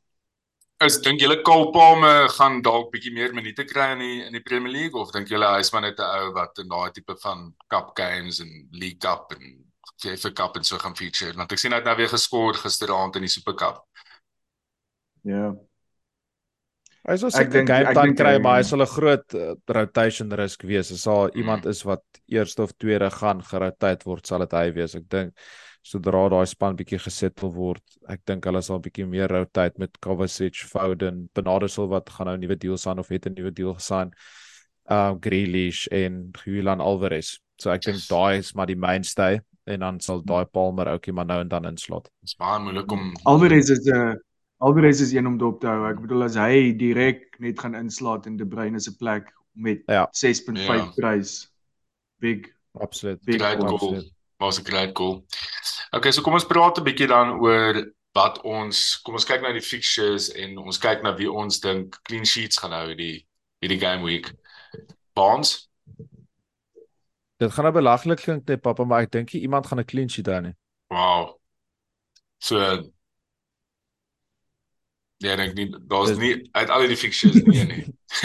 [0.85, 4.43] Is dink julle Cole Palmer gaan dalk bietjie meer minute kry in die in die
[4.43, 7.55] Premier League of dink julle hy's maar net 'n ou wat in daai tipe van
[7.69, 9.66] cup games en League Cup en
[10.05, 13.17] FA Cup en so gaan feature want ek sien hy het nou weer geskor gisteraand
[13.17, 13.81] in die Super Cup.
[15.27, 15.55] Ja.
[17.07, 20.91] Hy sal seker game time kry, maar hy sal 'n groot uh, rotation risk wees.
[20.91, 21.39] As daar mm.
[21.39, 24.97] iemand is wat eerste of tweede gaan geroteer word, sal dit hy wees.
[24.99, 25.35] Ek dink
[25.87, 30.65] sodra daai span bietjie gesettel word, ek dink hulle sal bietjie meer rotate met Kovacic,
[30.67, 33.75] Foden, Bernardo Silva wat gaan nou 'n nuwe deal sign of het 'n nuwe deal
[33.75, 34.11] gesign.
[34.91, 37.39] Uh Grealish en Julian Alvarez.
[37.59, 41.27] So ek dink daai is maar die mainstay en dan sal daai Palmer ouetjie maar
[41.27, 42.05] nou en dan inslot.
[42.23, 44.15] Dit is baie moeilik om Alvarez is 'n uh,
[44.59, 45.89] Alvarez is een om dop te hou.
[45.91, 50.07] Ek bedoel as hy direk net gaan inslaat in De Bruyne se plek met ja.
[50.13, 50.93] 6.5 ja.
[50.97, 51.53] prys.
[52.21, 53.21] Big absoluut.
[53.25, 54.03] Big goal.
[54.39, 55.25] Was 'n great goal.
[55.91, 59.53] Okay, so kom ons praat 'n bietjie dan oor wat ons kom ons kyk na
[59.53, 63.27] die fixtures en ons kyk na wie ons dink clean sheets gaan hou die
[63.61, 64.33] hierdie game week.
[65.15, 65.69] Bonds.
[67.37, 70.29] Dit gaan nou belaglik klink net pappa, maar ek dink iemand gaan 'n clean sheet
[70.29, 70.55] hê nie.
[70.89, 71.37] Wow.
[72.39, 72.57] So
[75.25, 77.85] Ja, ek dink daar's nie uit al die fixtures nie nie.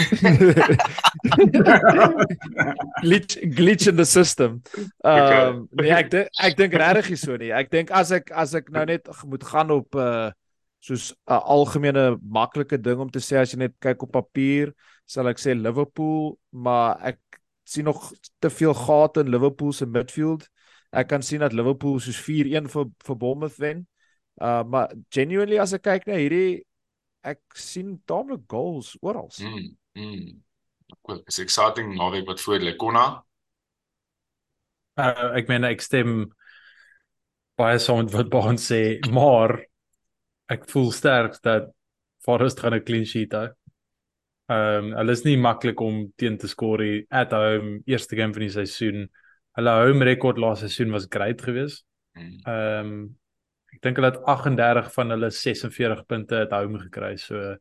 [3.00, 4.60] glitch glitch in the system.
[5.00, 7.48] Ehm um, nee, ek dink ek dink regtig so nie.
[7.48, 10.28] Ek dink as ek as ek nou net moet gaan op 'n uh,
[10.84, 14.76] soos 'n uh, algemene maklike ding om te sê as jy net kyk op papier,
[15.08, 20.48] sal ek sê Liverpool, maar ek sien nog te veel gate in Liverpool se midfield.
[20.90, 23.86] Ek kan sien dat Liverpool soos 4-1 vir vir Bournemouth wen.
[24.40, 26.62] Uh maar genuinely as ek kyk na hierdie
[27.22, 29.30] ek sien taamlik goals oral.
[29.38, 29.76] Mm.
[29.94, 30.40] mm.
[31.02, 31.22] Cool.
[31.26, 32.74] Is exciting naweek wat voor lê.
[32.76, 33.22] Konna.
[35.00, 36.26] Uh, ek meen ek stem
[37.56, 39.54] baie saam met wat Baan sê, maar
[40.52, 41.70] ek voel sterk dat
[42.22, 43.46] Forest gaan 'n clean sheet hê.
[44.52, 48.34] Ehm um, hulle is nie maklik om teen te skoor hier at home eerste game
[48.34, 49.06] van die seisoen.
[49.56, 51.84] Hulle home rekord laaste seisoen was great geweest.
[52.18, 52.38] Mm.
[52.44, 53.02] Ehm um,
[53.72, 57.14] ek dink hulle het 38 van hulle 46 punte het home gekry.
[57.20, 57.54] So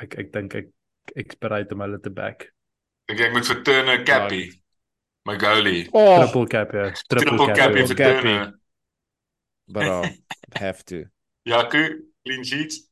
[0.00, 0.72] ek ek dink ek
[1.18, 2.48] ek bereid om hulle te back.
[3.08, 4.42] Ek ek moet vir Turner Cappy.
[5.28, 5.84] My goalie.
[5.92, 6.88] Oh, triple cap ja.
[7.04, 8.52] Triple, triple Cappy vir Turner.
[9.68, 11.04] But I have to.
[11.48, 12.87] Ja, clean sheets.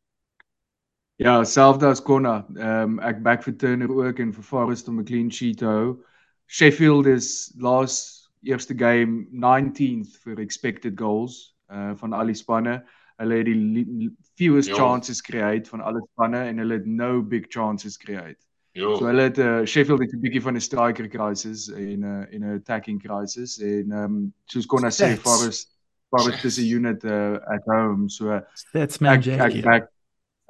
[1.17, 2.47] Ja, selfde as Konna.
[2.57, 5.65] Ehm um, ek back vir Turner ook en vir Forrest om 'n clean sheet te
[5.65, 6.05] hou.
[6.47, 12.85] Sheffield is last eerste game 19th vir expected goals uh van al die spanne.
[13.17, 14.77] Hulle het die fewest jo.
[14.77, 18.39] chances create van alle spanne en hulle het no big chances create.
[18.77, 18.97] Jo.
[18.97, 22.35] So hulle het uh, Sheffield het 'n bietjie van 'n striker crisis en 'n uh,
[22.35, 25.73] en 'n attacking crisis en ehm um, soos kon ons sê Forest
[26.13, 28.41] Forest is 'n unit uh, at home so
[28.73, 29.41] That's magic.
[29.41, 29.96] Ek, ek back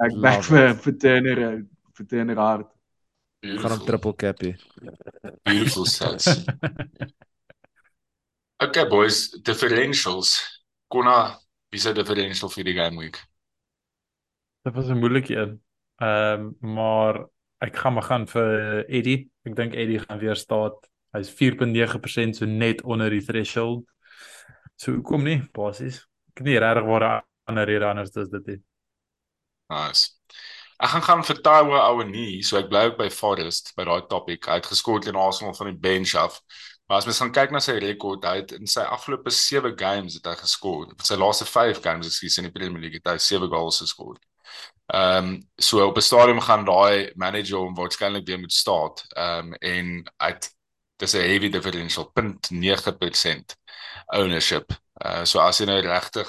[0.05, 1.43] ek back vir vir Turner
[1.97, 2.67] vir Turner hard.
[3.47, 4.57] Gaan hom triple cappie.
[5.45, 6.27] Beautiful sets.
[8.65, 10.41] okay boys, differentials.
[10.89, 11.39] Konna,
[11.71, 13.21] wie se differential vir die game week?
[14.67, 15.61] Dit was 'n moeilike een.
[16.03, 17.27] Ehm um, maar
[17.59, 19.31] ek gaan maar gaan vir Eddie.
[19.45, 20.75] Ek dink Eddie gaan weer staan.
[21.17, 23.89] Hy's 4.9% so net onder die threshold.
[24.77, 26.05] So kom nie basies.
[26.35, 28.61] Ek nie regtig waar ander rede anders is dit nie.
[29.71, 30.15] Nice.
[30.77, 34.47] Ek gaan gaan vir Taiwo Awani, so ek bly ook by Forest by daai topic.
[34.47, 36.41] Hy het geskort teen Arsenal van die bench af.
[36.87, 40.19] Maar as mens gaan kyk na sy rekord, hy het in sy afgelope 7 games
[40.19, 40.85] het hy geskor.
[40.93, 44.21] In sy laaste 5 games hy in die Premier League het hy 7 goals geskor.
[44.95, 49.03] Ehm um, so op 'n stadium gaan daai manager hom waarskynlik weer moet staat.
[49.17, 50.33] Ehm um, en hy
[50.97, 53.57] dis 'n heavy differential 0.9%
[54.07, 54.73] ownership.
[55.05, 56.29] Uh so as hy nou regtig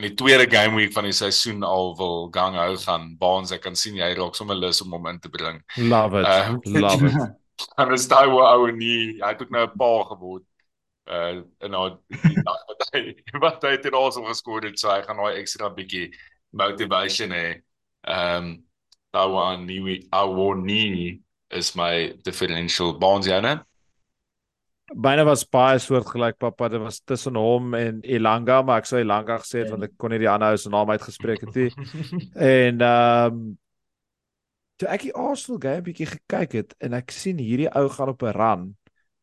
[0.00, 3.66] in die tweede game week van die seisoen al wil gang hou gaan, Baans ek
[3.66, 5.60] kan sien jy raak sommer lus om hom in te bring.
[5.76, 6.26] Love it.
[6.26, 7.36] Uh, Love it.
[7.76, 10.44] en is daai ou ou nie hy het ook nou 'n pa geword
[11.10, 11.82] uh en nou
[12.70, 13.02] wat hy
[13.44, 16.10] wat hy het also geskor het so hy gaan nou ekstra bietjie
[16.50, 17.60] motivation hê
[18.08, 18.52] ehm um,
[19.12, 21.20] daai one nie ou nie
[21.50, 23.40] is my differential bonds ja
[24.90, 29.38] Byna was baie soortgelyk pappa dit was tussen hom en Elanga maar ek sou Elanga
[29.38, 31.70] gesê het want ek kon nie die ander ou se naam uitgespreek het nie.
[32.54, 33.42] En ehm um,
[34.80, 38.22] toe ek die Arsenal game bietjie gekyk het en ek sien hierdie ou gaan op
[38.24, 38.62] 'n run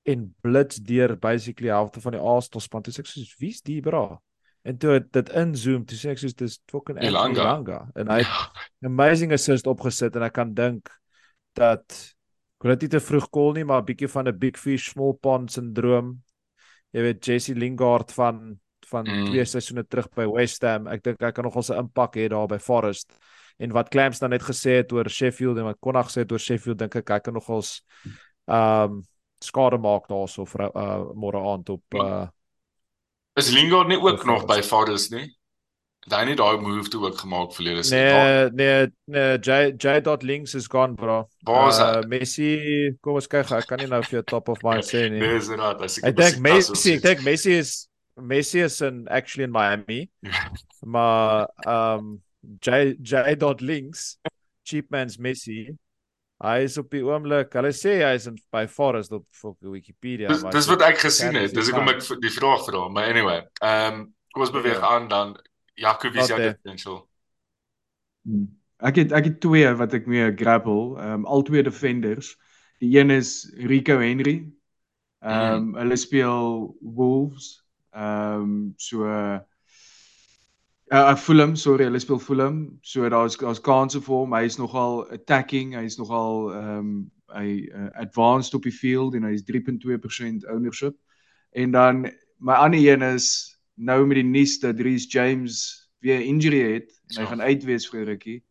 [0.08, 3.82] en blits deur basically halfte van die Arsenal span toe sê ek soos wie's die
[3.82, 4.20] bra?
[4.68, 7.88] En toe het dit inzoom toe sê ek soos dis fucking Elanga.
[7.96, 8.52] En hy ja.
[8.86, 10.92] amazing assist opgesit en ek kan dink
[11.58, 12.16] dat
[12.58, 15.14] kon dit nie te vroeg kol nie maar 'n bietjie van 'n big fish small
[15.14, 16.24] pond syndroom.
[16.94, 19.26] Jy weet Jesse Lingard van van mm.
[19.26, 20.88] twee seisoene terug by West Ham.
[20.88, 23.14] Ek dink hy kan nogal 'n impak hê daar by Forest.
[23.60, 26.40] En wat Clamps dan net gesê het oor Sheffield en wat Konag gesê het oor
[26.40, 27.82] Sheffield dink ek hy kan nogals
[28.48, 29.04] ehm um,
[29.40, 32.28] skade maak daarso vir uh môre aand op uh
[33.38, 35.37] Is Lingard nie ook nog by Forest nie?
[36.08, 38.56] Daai nie daai move toe ook gemaak verlede seisoen.
[38.56, 41.26] Nee, nee, nee, J J dot links is gone, bro.
[41.48, 42.52] Uh, Messi,
[43.04, 45.20] kom ons kyk, ek kan nie nou vir jou top of mind sê nie.
[45.20, 47.74] Dis reg, as ek Ek dink Messi, ek dink Messi is
[48.18, 50.08] Messi is in actually in Miami.
[50.96, 52.16] maar um
[52.64, 54.16] J J dot links,
[54.64, 55.66] cheap man's Messi.
[56.40, 57.52] Hy is op die oomblik.
[57.58, 59.26] Hulle sê hy is in by Forest op
[59.60, 61.52] Wikipedia, dis, maar Dis wat ek gesien het.
[61.52, 63.42] Dis hoekom ek die vraag vra, maar anyway.
[63.60, 64.88] Ehm um, kom ons beweeg ja.
[64.94, 65.36] aan dan
[65.78, 67.02] Jakob is jou potential?
[68.26, 68.48] Hmm.
[68.78, 72.36] Ek het ek het twee wat ek mee grapple, ehm um, al twee defenders.
[72.82, 74.38] Die een is Rico Henry.
[75.20, 75.76] Ehm um, mm.
[75.76, 77.66] hulle speel Wolves.
[77.92, 79.40] Ehm um, so uh
[80.92, 82.78] uh Fulham, sorry, hulle speel Fulham.
[82.82, 84.34] So daar's daar's kanse vir hom.
[84.34, 89.14] Hy is nogal attacking, hy is nogal ehm um, hy uh, advanced op die field
[89.18, 90.96] en hy is 3.2% ownership.
[91.52, 92.06] En dan
[92.40, 96.90] my ander een is nou met die nuus dat Reece James weer 'n injury het
[97.08, 97.30] en hy so.
[97.30, 98.44] gaan uitwees vir 'n rukkie,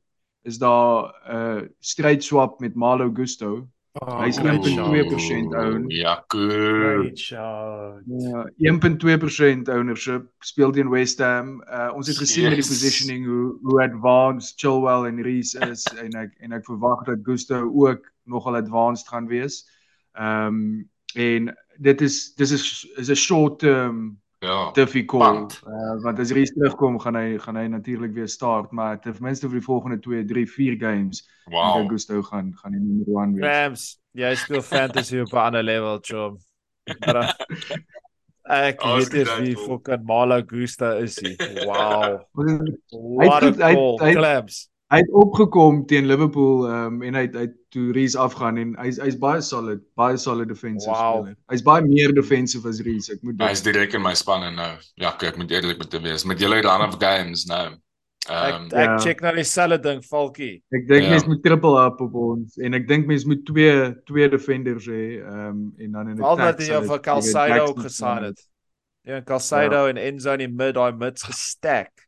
[0.42, 3.68] is daar 'n uh, stryd swap met Malo Gusto.
[3.98, 5.84] Oh, Hy's 1.2% own.
[5.88, 7.20] Ja, goed.
[7.28, 7.94] Ja,
[8.58, 11.62] 1.2% ownership speel teen West Ham.
[11.62, 12.50] Uh, ons het gesien yes.
[12.50, 17.04] met die positioning hoe hoe advanced Chilwell en Reece is en ek en ek verwag
[17.04, 19.64] dat Gusto ook nogal advanced gaan wees.
[20.12, 24.70] Ehm um, en dit is dis is is 'n short term Ja.
[24.72, 25.60] difficult.
[25.66, 29.48] Uh, want as Ries terugkom, gaan hy gaan hy natuurlik weer start, maar ten minste
[29.48, 31.22] vir die volgende 2, 3, 4 games.
[31.44, 31.80] Wow.
[31.80, 33.46] Augusto gaan gaan die number 1 wees.
[33.46, 36.38] Rams, jy speel fantasy op 'n ander level, chom.
[37.06, 37.34] Maar
[38.70, 41.36] ek oh, weet nie wie fucking Mala Augusto is nie.
[41.64, 42.20] Wow.
[43.16, 47.88] What a goal, Clams hy het opgekom teen Liverpool um, en hy het hy toe
[47.96, 51.24] Rees afgaan en hy's hy's baie solid, baie solid defensive wow.
[51.24, 51.34] speler.
[51.50, 54.70] Hy's baie meer defensive as Rees, ek moet Hy's direk in my span en nou.
[55.02, 56.26] Ja, ek moet eerlik met te wees.
[56.28, 57.74] Met julle run of games nou.
[58.26, 58.96] Um, ek ek yeah.
[59.02, 60.54] check nou dieselfde ding, Falkie.
[60.74, 61.12] Ek dink yeah.
[61.14, 63.76] mens moet triple up op ons en ek dink mens moet twee
[64.06, 66.30] twee defenders hê, um, en dan in 'n attack.
[66.30, 68.40] Al wat jy vir Calcido gesaai het.
[69.06, 69.94] Ja, Calcido yeah.
[69.94, 72.05] en Enzo in die mid, daai mids gestack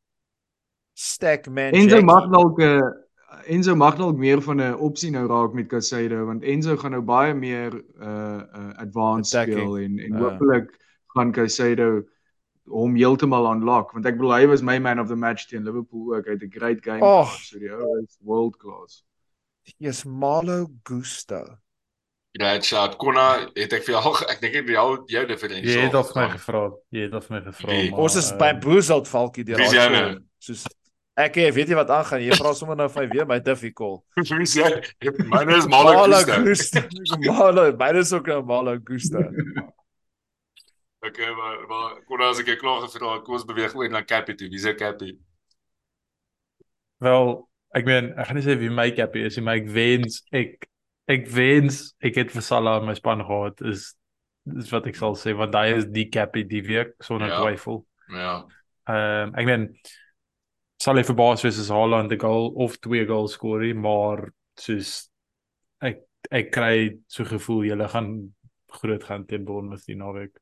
[0.99, 1.73] stack man.
[1.73, 2.91] Enzo mag dalk 'n uh,
[3.47, 7.03] Enzo mag dalk meer van 'n opsie nou raak met Casado want Enzo gaan nou
[7.03, 9.59] baie meer uh uh advanced Attacking.
[9.59, 10.21] speel en en uh.
[10.21, 10.75] hopelik
[11.15, 12.03] gaan Casado
[12.67, 16.17] hom heeltemal unlock want ek bedoel hy was my man of the match teen Liverpool
[16.17, 17.31] ook uit 'n great game oh.
[17.31, 19.05] so die ou is world class.
[19.77, 21.59] Yes, Malo Gusto.
[22.33, 25.75] Ja, chat Konna het ek vir jou ek dink jy jou jou differential.
[25.75, 26.73] Jy het of my gevra.
[26.91, 27.79] Jy het of my gevra.
[27.93, 30.67] Ons is by Boozled Falkie deur al soos
[31.19, 32.23] Ek hey, weet jy wat aangaan?
[32.23, 34.05] Jy vra sommer nou vir weer my difficult.
[34.39, 34.69] Wie sê?
[35.33, 36.85] Myne is Malo Gusta.
[37.25, 39.25] Malo, myne is ook Malo Gusta.
[41.09, 44.39] Okay, maar maar kon as ek klaar gevra het, kom ons beweeg oor na Cappy
[44.39, 44.47] toe.
[44.51, 45.13] Wie is Cappy?
[47.03, 47.35] Wel,
[47.79, 50.67] ek meen, ek gaan nie sê wie my Cappy is nie, maar ek wens ek
[51.11, 53.93] ek wens ek het vir Salah in my span gehad is
[54.59, 57.43] is wat ek sal sê want daai is die Cappy die week sonder ja.
[57.43, 57.83] twyfel.
[58.15, 58.35] Ja.
[58.87, 59.73] Ehm um, ek meen
[60.79, 65.11] sal hy verbaas wees as Haaland 'n goal of twee goals skoor nie, maar soos
[65.83, 68.35] ek ek kry so gevoel julle gaan
[68.69, 70.39] groot gaan teen Bournemouth die naweek.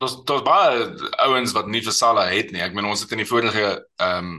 [0.00, 0.86] Dis dis baie
[1.26, 2.62] ouens wat nie vir Salah het nie.
[2.64, 3.66] Ek meen ons het in die vorige
[4.00, 4.38] ehm um,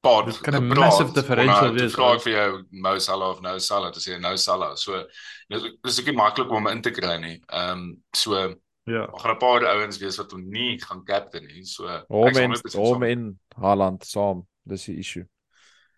[0.00, 1.92] pod kan 'n massive differential wees.
[1.92, 4.76] Ek vra vir jou Mo Salah of nou Salah, dis jy nou Salah.
[4.76, 5.04] So
[5.48, 7.40] dis ook nie maklik om in te kry nie.
[7.48, 8.54] Ehm um, so
[8.88, 9.06] Ja.
[9.06, 11.64] Maar gaan 'n paar ouens wees wat hom nie gaan captain nie.
[11.64, 15.26] So hom en hom en Haaland saam, dis die issue.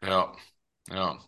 [0.00, 0.34] Ja.
[0.82, 1.18] Ja.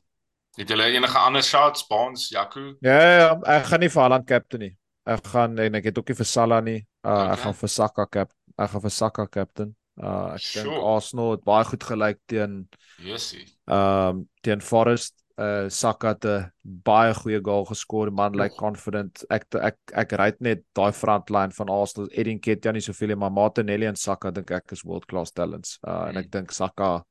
[0.56, 2.74] Het jy enige ander shots, Bonds, Jaco?
[2.80, 4.76] Ja, ja, ja, ek gaan nie vir Haaland captain nie.
[5.04, 6.86] Ek gaan en ek het ook nie vir Salah nie.
[7.02, 7.32] Uh, okay.
[7.32, 8.32] Ek gaan vir Saka cap.
[8.58, 9.72] Ek gaan vir Saka captain.
[10.00, 10.68] Uh ek sure.
[10.68, 12.68] dink Arsenal het baie goed gelyk teen
[13.02, 13.44] Jessie.
[13.68, 18.56] Ehm um, teen Forest uh Saka het 'n baie goeie goal geskor, man lyk like
[18.56, 19.24] confident.
[19.30, 22.08] Ek ek ek ry net daai frontline van Arsenal.
[22.12, 25.78] Edin Ketia nie soveel nie, maar Martinelli en Saka dink ek is world class talents.
[25.86, 26.30] Uh en ek mm.
[26.30, 27.04] dink Saka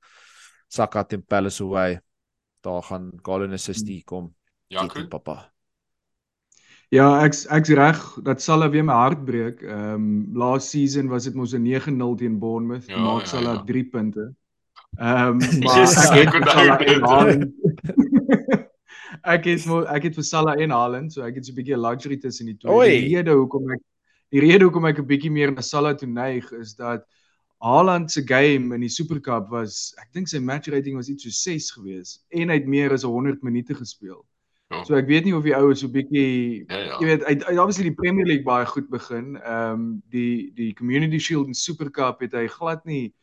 [0.70, 2.00] Saka teen Palace away.
[2.64, 4.04] Daar gaan goal en assist mm.
[4.06, 4.34] kom.
[4.68, 5.10] Ja, goed.
[5.10, 5.52] papa.
[6.92, 8.00] Ja, ek ek's reg.
[8.24, 9.62] Dat sal weer my hart breek.
[9.64, 12.88] Ehm um, last season was dit mos 'n 9-0 teen Bournemouth.
[12.88, 13.64] Ja, Maak ja, sal ja.
[13.64, 14.34] 3 punte.
[15.00, 17.48] Ehm um, maar yes, ek het Haaland.
[19.36, 19.66] ek het
[19.96, 22.58] ek het vir Salah en Haaland, so ek het so 'n bietjie luxury tussen die
[22.58, 23.02] twee.
[23.02, 23.82] Die rede hoekom ek
[24.32, 27.06] die rede hoekom ek 'n bietjie meer na Salah toe neig is dat
[27.62, 31.24] Haaland se game in die Super Cup was ek dink sy match rating was iets
[31.24, 34.26] so 6 gewees en hy het meer as 100 minute gespeel.
[34.72, 34.84] Oh.
[34.88, 36.98] So ek weet nie of die oues so bietjie ja, ja.
[36.98, 39.36] jy weet uit uit obviously die Premier League baie goed begin.
[39.38, 43.14] Ehm um, die die Community Shield en Super Cup het hy glad nie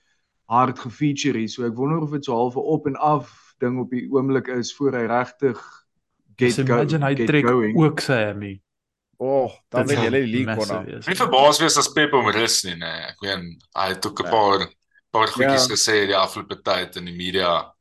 [0.48, 1.48] hard gefeature hier.
[1.48, 4.48] So ek wonder of dit so half 'n op en af ding op die oomblik
[4.54, 5.60] is voor hy regtig
[6.38, 6.62] get go.
[6.62, 7.76] Imagine hy trek going.
[7.76, 8.54] ook sy Hammy.
[9.18, 10.84] Oh, dan wil jy die league kon.
[10.86, 13.00] Nie verbaas wees as Pep hom rus nie, nee.
[13.10, 14.68] Ek weet hy het ook 'n paar
[15.10, 15.72] paar goedjies ja.
[15.74, 17.74] gesê die afgelope tyd in die media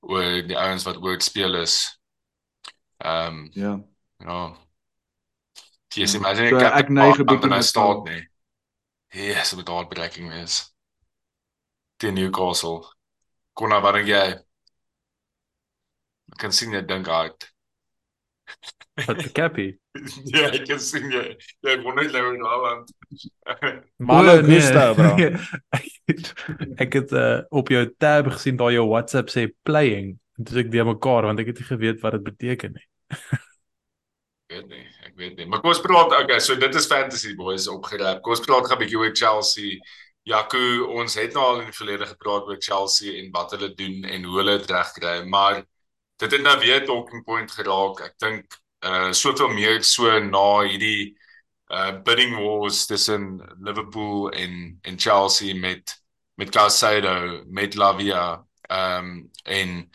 [0.00, 1.76] oor die ouens wat oor speel is.
[2.98, 3.74] Ehm um, ja.
[4.26, 4.40] Ja.
[5.94, 8.22] Jy sê maar ek ek neig 'n bietjie na staat nie.
[9.14, 10.74] Ja, so met daardie breaking is.
[12.02, 12.82] Die Newcastle.
[13.54, 14.36] Kon nou wat jy?
[16.32, 17.48] Ek kan sien jy dink uit.
[19.06, 19.66] Wat die Cappy?
[20.34, 21.24] ja, ek kan sien jy.
[21.66, 22.94] Jy word net nou in Holland.
[24.10, 25.12] Malo Gusta, bro.
[26.84, 30.16] ek het uh, op jou tab gesien daar jou WhatsApp sê playing.
[30.38, 32.86] Dis ek weer mekaar want ek het nie geweet wat dit beteken nie.
[34.48, 35.46] ek weet nie, ek weet nie.
[35.46, 38.22] Maar kom ons praat okay, so dit is fantasy boys opgerap.
[38.24, 39.80] Kom ons praat gou 'n bietjie oor Chelsea.
[40.28, 40.60] Jaco,
[41.00, 44.24] ons het nou al in die verlede gepraat oor Chelsea en wat hulle doen en
[44.28, 45.62] hoe hulle dit regkry, maar
[46.18, 48.02] dit het nou weer talking point geraak.
[48.08, 51.14] Ek dink uh soveel meer so na hierdie
[51.74, 55.96] uh bidding wars tussen Liverpool en en Chelsea met
[56.38, 59.90] met Caicedo, met Lavia, ehm um, en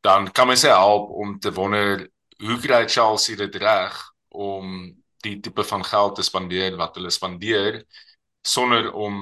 [0.00, 3.96] dan kan mens help om te wonder hoe kry Chelsea dit reg
[4.28, 4.94] om
[5.24, 7.84] die tipe van geld te spandeer wat hulle spandeer
[8.42, 9.16] sonder om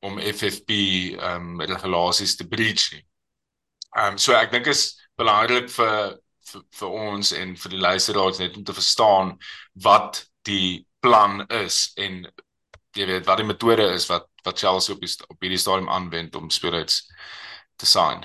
[0.00, 2.90] om FFP ehm um, regulasies te breach.
[2.92, 4.84] Ehm um, so ek dink is
[5.18, 9.34] belangrik vir vir, vir ons en vir die luisteraars net om te verstaan
[9.84, 12.24] wat die plan is en
[12.94, 16.34] jy weet wat die metode is wat wat Chelsea op die, op hierdie stadium aanwend
[16.36, 16.98] om spelers
[17.80, 18.20] te sign.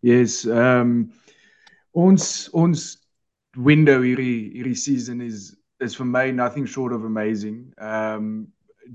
[0.00, 0.94] Yes, ehm um,
[1.92, 2.86] ons ons
[3.56, 5.50] window hierdie hierdie season is
[5.84, 7.68] is vir my nothing short of amazing.
[7.76, 8.32] Ehm um,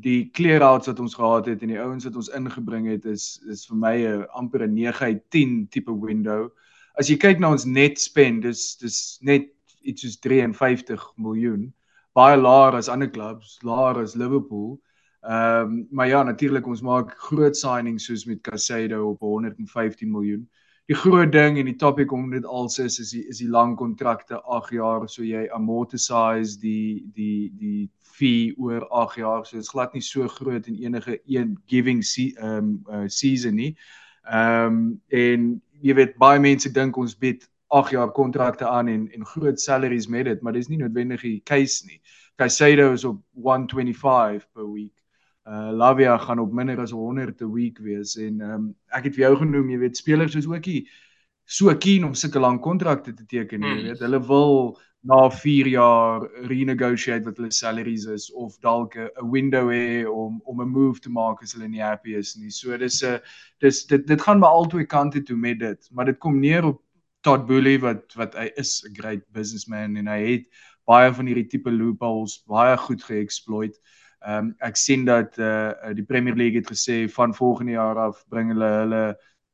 [0.02, 3.66] die clear-outs wat ons gehad het en die ouens wat ons ingebring het is is
[3.70, 6.50] vir my 'n amper 'n 9 uit 10 tipe window.
[6.98, 9.48] As jy kyk na ons net spend, dis dis net
[9.84, 11.74] iets soos 53 miljoen.
[12.14, 14.80] Baie laer as ander clubs, laer as Liverpool.
[15.24, 20.50] Ehm um, maar ja, natuurlik ons maak groot signings soos met Casado op 115 miljoen
[20.86, 23.74] die groot ding en die topic om dit als is is die, is die lang
[23.78, 29.74] kontrakte 8 jaar so jy amortize die die die fee oor 8 jaar so dit's
[29.74, 33.76] glad nie so groot in enige een giving se, um uh, season nie.
[34.26, 39.26] Um, en jy weet baie mense dink ons bied 8 jaar kontrakte aan en en
[39.26, 42.02] groot salaries met dit maar dis nie noodwendig die case nie.
[42.36, 45.05] Caicedo is op 125 per week
[45.46, 49.16] uh Lavia gaan op minder as 100 'n week wees en ehm um, ek het
[49.16, 50.88] vir jou genoem, jy weet spelers is ookie
[51.46, 53.84] so keen om sulke lang kontrakte te teken, jy hmm.
[53.86, 54.00] weet.
[54.02, 60.06] Hulle wil na 4 jaar renegotiate wat hulle salaries is of dalk 'n window hê
[60.10, 62.50] om om 'n move te maak as hulle nie happy is nie.
[62.50, 63.20] So dis 'n
[63.62, 66.82] dis dit dit gaan by albei kante toe met dit, maar dit kom neer op
[67.22, 70.46] Todd Boehly wat wat hy is 'n great businessman en hy het
[70.86, 73.78] baie van hierdie tipe loopholes baie goed geëxploit.
[74.26, 77.98] Ehm um, ek sien dat eh uh, die Premier League het gesê van volgende jaar
[77.98, 79.04] af bring hulle hulle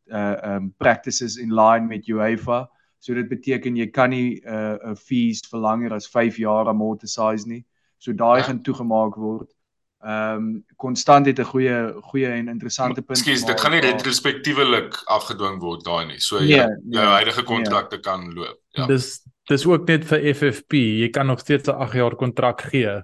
[0.06, 2.70] eh uh, ehm um, practices in line met UEFA.
[3.00, 6.68] So dit beteken jy kan nie 'n uh, 'n fees vir langer as 5 jaar
[6.68, 7.66] amortize nie.
[7.98, 8.44] So daai ja.
[8.44, 9.52] gaan toegemaak word.
[10.04, 13.20] Ehm um, konstant het 'n goeie goeie en interessante punt.
[13.20, 16.20] Ekskuus, dit gaan nie retrospektiewelik afgedwing word daai nie.
[16.20, 18.04] So nee, jou nee, huidige kontrakte nee.
[18.04, 18.60] kan loop.
[18.70, 18.86] Ja.
[18.86, 20.74] Dis dis ook net vir FFP.
[20.74, 23.04] Jy kan nog steeds 'n 8 jaar kontrak gee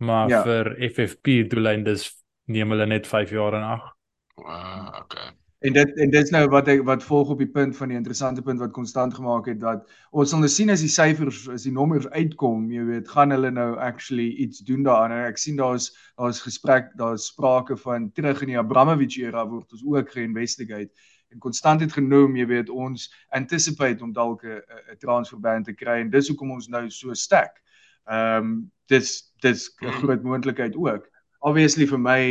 [0.00, 0.42] maar ja.
[0.42, 2.08] vir FFP doeleindes
[2.50, 3.92] neem hulle net 5 jaar en ag.
[4.40, 5.30] Ah, okay.
[5.60, 7.96] En dit en dit is nou wat ek wat volg op die punt van die
[7.98, 11.66] interessante punt wat konstant gemaak het dat ons sal nou sien as die syfers as
[11.68, 15.28] die nommers uitkom, jy weet, gaan hulle nou actually iets doen daaraan.
[15.28, 19.84] Ek sien daar's daar's gesprek, daar's sprake van terug in die Abramovich era word ons
[19.84, 20.88] ook geïnvestigate
[21.30, 26.10] en konstant het genoem, jy weet, ons anticipate om dalk 'n transferband te kry en
[26.10, 27.60] dis hoekom ons nou so sterk.
[28.08, 29.92] Ehm um, dis dis 'n mm.
[30.02, 31.08] groot moontlikheid ook.
[31.40, 32.22] Obviously vir my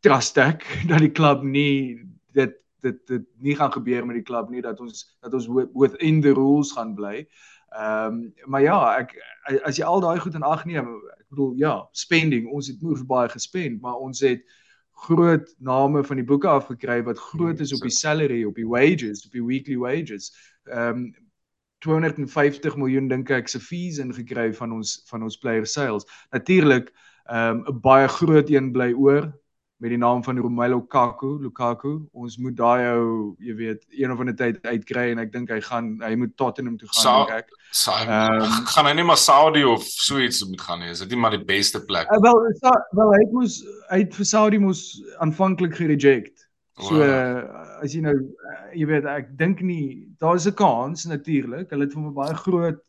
[0.00, 2.54] trust ek dat die klub nie dit
[2.84, 6.32] dit dit nie gaan gebeur met die klub nie dat ons dat ons within the
[6.32, 7.26] rules gaan bly.
[7.74, 9.16] Ehm um, maar ja, ek
[9.64, 13.00] as jy al daai goed in ag neem, ek bedoel ja, spending, ons het moer
[13.06, 14.44] baie gespend, maar ons het
[15.04, 18.68] groot name van die boeke af gekry wat groot is op die salary, op die
[18.68, 20.30] wages, op die weekly wages.
[20.70, 21.14] Ehm um,
[21.84, 26.08] 250 miljoen dink ek se fees ingekry van ons van ons player sales.
[26.32, 26.92] Natuurlik,
[27.28, 29.32] ehm um, 'n baie groot een bly oor
[29.84, 32.08] met die naam van Romelu Lukaku, Lukaku.
[32.12, 35.58] Ons moet daai ou, jy weet, een of ander tyd uitkry en ek dink hy
[35.60, 37.50] gaan hy moet Tottenham toe gaan Sa dink ek.
[37.74, 40.92] Sa um, gaan hy nie maar Saudi of so iets moet gaan nie.
[40.94, 42.08] Is dit nie maar die beste plek?
[42.08, 43.58] Uh, wel, sa, wel hy het mos
[43.90, 44.86] hy het vir Saudi mos
[45.26, 46.43] aanvanklik gereject.
[46.74, 47.82] So wow.
[47.84, 51.70] as jy nou uh, jy weet ek dink nie daar's 'n kans natuurlik.
[51.70, 52.80] Hulle het vir hom 'n baie groot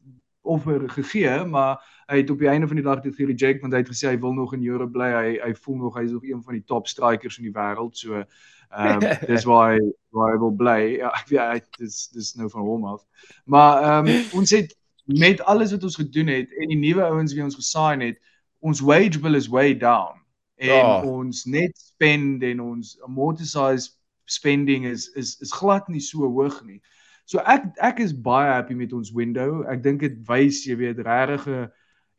[0.42, 1.78] offer gegee, maar
[2.10, 4.18] hy het op die einde van die dag dit gereject want hy het gesê hy
[4.22, 5.12] wil nog in Europe bly.
[5.14, 7.94] Hy hy voel nog hy's nog een van die top strikers in die wêreld.
[7.98, 8.24] So
[8.72, 9.80] ehm um, dis waar hy
[10.10, 10.82] waar hy wil bly.
[10.98, 13.06] Ja, ek weet dis dis nou van hom af.
[13.46, 14.74] Maar ehm um, ons het
[15.06, 18.18] met alles wat ons gedoen het en die nuwe ouens wie ons gesign het,
[18.60, 20.18] ons wage bill is way down.
[20.58, 21.20] En oh.
[21.20, 23.89] ons net spend en ons amortize
[24.26, 26.82] spending is is is glad nie so hoog nie.
[27.26, 29.64] So ek ek is baie happy met ons window.
[29.70, 31.72] Ek dink dit wys jy weet regtig 'n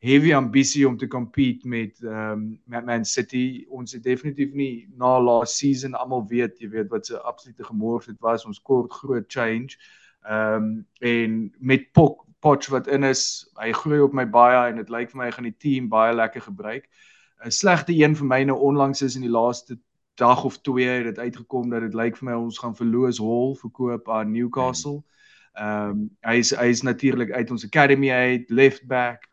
[0.03, 3.65] heavy ambisie om te compete met ehm um, met Man City.
[3.69, 8.05] Ons het definitief nie na last season almal weet, jy weet wat se absolute gemors
[8.05, 8.45] dit was.
[8.45, 9.77] Ons kort groot change.
[10.27, 14.77] Ehm um, en met Pok Potch wat in is, hy groei op my baie en
[14.77, 16.85] dit lyk vir my hy gaan die team baie lekker gebruik.
[17.45, 19.77] 'n Slegte een vir my nou onlangs is in die laaste
[20.17, 23.55] dag of twee het dit uitgekom dat dit lyk vir my ons gaan verloos Hall
[23.55, 25.03] verkoop aan Newcastle.
[25.53, 29.29] Ehm um, hy is hy is natuurlik uit ons academy uit, left back,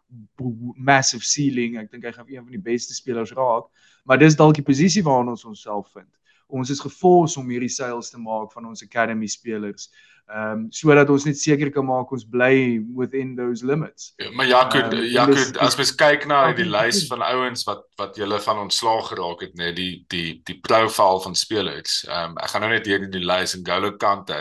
[0.76, 1.78] massive ceiling.
[1.78, 3.68] Ek dink hy gaan een van die beste spelers raak,
[4.04, 6.10] maar dis dalk die posisie waarin ons onsself vind.
[6.46, 9.88] Ons is gefors om hierdie sales te maak van ons academy spelers.
[10.24, 14.14] Ehm um, sodat ons net seker kan maak ons bly within those limits.
[14.16, 18.16] Ja, maar Jaco, um, Jaco, as mens kyk na die lys van ouens wat wat
[18.16, 22.06] julle van ontslaag geraak het, nê, die die die profiel van spelers.
[22.08, 24.40] Ehm um, ek gaan nou net in die lys en Golo Kante.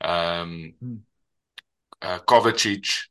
[0.00, 0.96] Ehm um,
[2.00, 3.10] uh, Kovacic,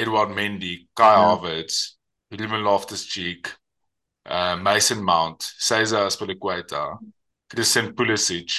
[0.00, 1.34] Edward Mendy, Kai ja.
[1.34, 1.98] Havertz,
[2.32, 3.56] Ruben Loftus-Cheek,
[4.24, 6.98] uh Mason Mount, Cesar Azpilicueta,
[7.50, 8.54] Christian Pulisic,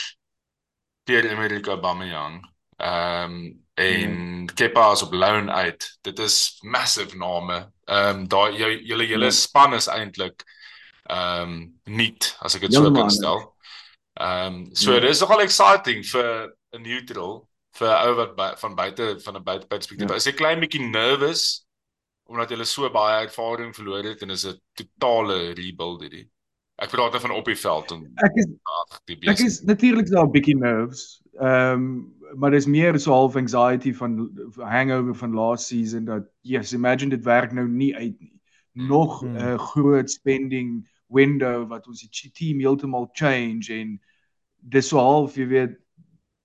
[1.07, 2.41] Pierre-Emerick Aubameyang,
[2.81, 4.53] um en ja.
[4.53, 5.97] Kepa is op loan uit.
[6.01, 7.71] Dit is massive name.
[7.85, 9.35] Um daai jou julle julle ja.
[9.35, 10.43] span is eintlik
[11.09, 13.45] um nuut as ek dit so kan stel.
[14.19, 15.05] Um so ja.
[15.05, 17.47] dis nogal exciting vir 'n neutral
[17.79, 20.09] vir ou wat by, van buite van 'n buite perspektief.
[20.09, 20.15] Ja.
[20.15, 21.65] Is ek klein bietjie nervous
[22.31, 26.27] omdat hulle so baie ervaring verloor het en is 'n totale rebuild hierdie.
[26.81, 29.29] Ek praat van op die veld en ek is ag die bees.
[29.35, 31.21] Ek is natuurlik so 'n bietjie nervous.
[31.39, 36.73] Ehm um, maar dis meer so half anxiety van hangover van last season dat yes,
[36.73, 38.33] imagine dit werk nou nie uit nie.
[38.73, 38.87] Hmm.
[38.87, 39.37] Nog 'n hmm.
[39.37, 43.99] uh, groot spending window wat ons die team heeltemal change en
[44.59, 45.77] dis so half jy weet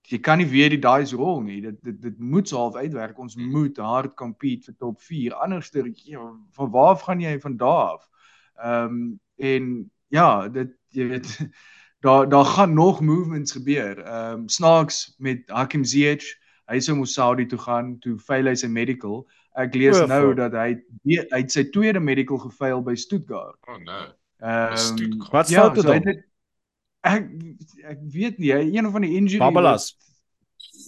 [0.06, 1.60] jy kan nie weer die dice rol nie.
[1.60, 3.18] Dit dit dit moet self uitwerk.
[3.18, 3.50] Ons mm.
[3.50, 5.34] moet hard compete vir top 4.
[5.34, 8.08] Anderster ja, van waar af gaan jy van daar af?
[8.56, 11.30] Ehm um, en ja, dit jy weet
[12.06, 13.98] daar daar gaan nog movements gebeur.
[13.98, 16.26] Ehm um, snaaks met Hakim Ziyech.
[16.66, 19.26] Hy sou mos Saudi toe gaan toe fail hy sy medical.
[19.54, 20.74] Ek lees oh, nou dat hy
[21.06, 23.58] hy het sy tweede medical gefail by Stuttgart.
[23.68, 24.08] Oh nee.
[24.42, 26.24] Ehm um, wat sou ja, dit so dan?
[27.06, 27.30] ek
[27.94, 29.44] ek weet nie, een van die injuries.
[29.44, 29.94] Babalas.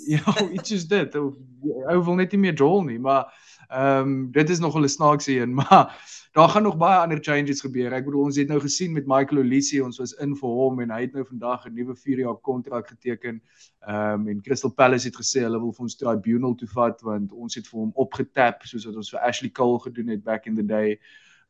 [0.08, 1.14] Ja, iets is dit.
[1.16, 3.28] Ou wil net nie meer jol nie, maar
[3.68, 5.92] ehm um, dit is nogal 'n snaakse een, maar
[6.38, 7.92] daar gaan nog baie ander changes gebeur.
[7.92, 10.92] Ek bedoel ons het nou gesien met Michael Olise, ons was in vir hom en
[10.94, 13.40] hy het nou vandag 'n nuwe 4 jaar kontrak geteken.
[13.86, 17.32] Ehm um, en Crystal Palace het gesê hulle wil vir ons tribunal toe vat want
[17.32, 20.54] ons het vir hom opgetap soos wat ons vir Ashley Cole gedoen het back in
[20.54, 21.00] the day.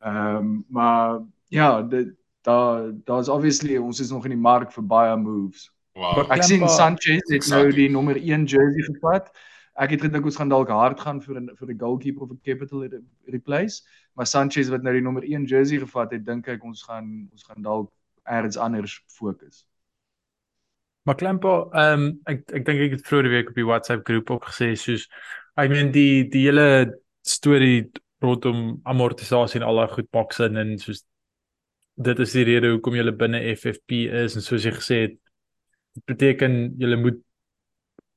[0.00, 4.86] Ehm um, maar ja, dit daar daar's obviously ons is nog in die mark vir
[4.86, 5.68] baie moves.
[5.92, 6.32] Wow.
[6.32, 9.28] Ek sien Sanchez het nou die nommer 1 jersey gevat.
[9.78, 12.40] Ek het gedink ons gaan dalk hard gaan vir 'n vir 'n goalkeeper of 'n
[12.42, 12.88] capital
[13.26, 13.82] replace,
[14.14, 17.44] maar Sanchez wat nou die nommer 1 jersey gevat het, dink ek ons gaan ons
[17.44, 17.92] gaan dalk
[18.26, 19.66] eers anders fokus.
[21.02, 24.06] Maar Klempo, ehm um, ek ek dink ek het vroeër die week op die WhatsApp
[24.06, 25.08] groep ook gesê soos
[25.56, 30.76] I mean die die hele storie rondom amortisasie en al daai goed pak sin en
[30.78, 31.04] soos
[32.08, 35.16] dit is die rede hoekom jy binne FFP is en soos jy gesê het
[36.10, 37.22] beteken jy moet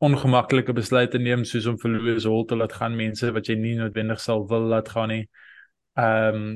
[0.02, 4.22] ongemaklike besluite neem soos om verloos hol te laat gaan mense wat jy nie noodwendig
[4.22, 5.24] sal wil laat gaan nie.
[6.00, 6.52] Ehm um,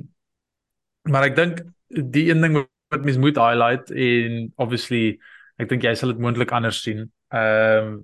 [1.05, 5.19] maar ek dink die een ding wat mens moet highlight en obviously
[5.61, 7.05] ek dink jy sal dit moontlik anders sien.
[7.29, 7.99] Ehm um,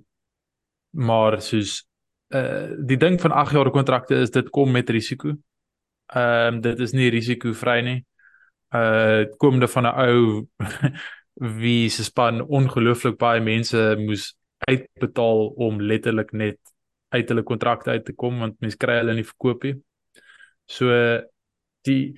[0.92, 1.82] maar soos
[2.36, 5.34] uh die ding van 8 jaar kontrakte is dit kom met risiko.
[6.14, 7.98] Ehm um, dit is nie risikovry nie
[8.72, 10.48] uh komende van 'n ou
[11.60, 14.36] wie se span ongelooflik baie mense moes
[14.68, 16.58] uitbetaal om letterlik net
[17.12, 19.76] uit hulle kontrakte uit te kom want mense kry hulle nie verkoop nie.
[20.70, 20.88] So
[21.86, 22.14] die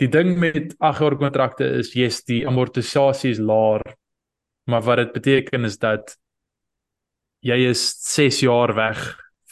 [0.00, 3.84] die ding met 8 jaar kontrakte is jy's die amortisasie is laer.
[4.64, 6.14] Maar wat dit beteken is dat
[7.44, 7.82] jy is
[8.14, 9.02] 6 jaar weg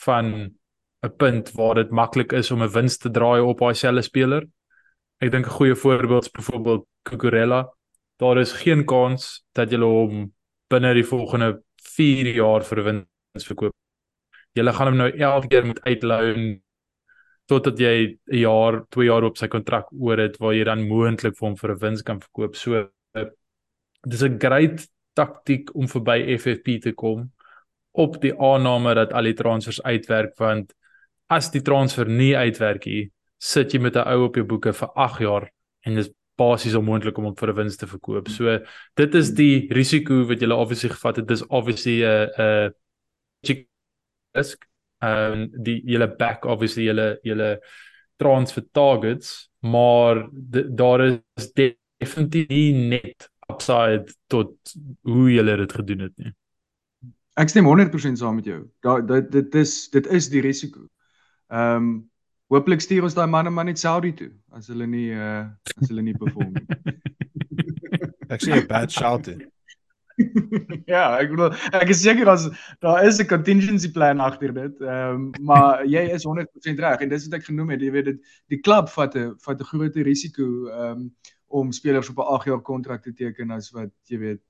[0.04, 0.56] van
[1.04, 4.46] 'n punt waar dit maklik is om 'n wins te draai op daai selfe speler.
[5.20, 7.68] Ek dink 'n goeie voorbeeld is byvoorbeeld Cucurella.
[8.16, 10.32] Daar is geen kans dat jy hom
[10.68, 11.62] binne die volgende
[11.98, 13.74] 4 jaar vir 'n wins verkoop.
[14.54, 16.60] Jy gaan hom nou elke keer moet uitloon
[17.48, 21.36] totdat jy 'n jaar, 2 jaar op sy kontrak oor het waar jy dan moontlik
[21.36, 22.56] vir hom vir 'n wins kan verkoop.
[22.56, 22.88] So
[24.06, 27.32] dis 'n great taktiek om verby FFP te kom
[27.92, 30.74] op die aanname dat al die transfers uitwerk want
[31.28, 34.88] as die transfer nie uitwerk nie, sit jy met 'n ou op jou boeke vir
[34.94, 35.50] 8 jaar
[35.86, 38.28] en dis basies onmoontlik om hom vir 'n wins te verkoop.
[38.28, 38.58] So
[38.96, 41.26] dit is die risiko wat jy obviously gevat het.
[41.28, 43.66] Dis obviously 'n 'n
[44.36, 44.66] risk
[44.98, 47.50] ehm um, die julle back obviously julle julle
[48.18, 50.28] transfer targets maar
[50.80, 56.32] daar is definitief nie net upside tot hoe julle dit gedoen het nie.
[57.38, 58.60] Ek stem 100% saam met jou.
[58.82, 60.86] Daar dit dit is dit is die risiko.
[61.48, 61.90] Ehm um,
[62.52, 65.44] hooplik stuur ons daai manne maar net Saudi toe as hulle nie uh
[65.76, 66.66] as hulle nie perform nie.
[68.34, 69.46] Ek sien 'n bad shout in.
[70.90, 72.48] ja, ek bedoel ek is seker as
[72.82, 74.80] daar is 'n contingency plan agter dit.
[74.80, 78.10] Ehm um, maar jy is 100% reg en dis wat ek genoem het, jy weet
[78.12, 81.10] dit die klub vat 'n vat 'n groot risiko ehm um,
[81.48, 84.42] om spelers op 'n 8 jaar kontrak te teken as wat jy weet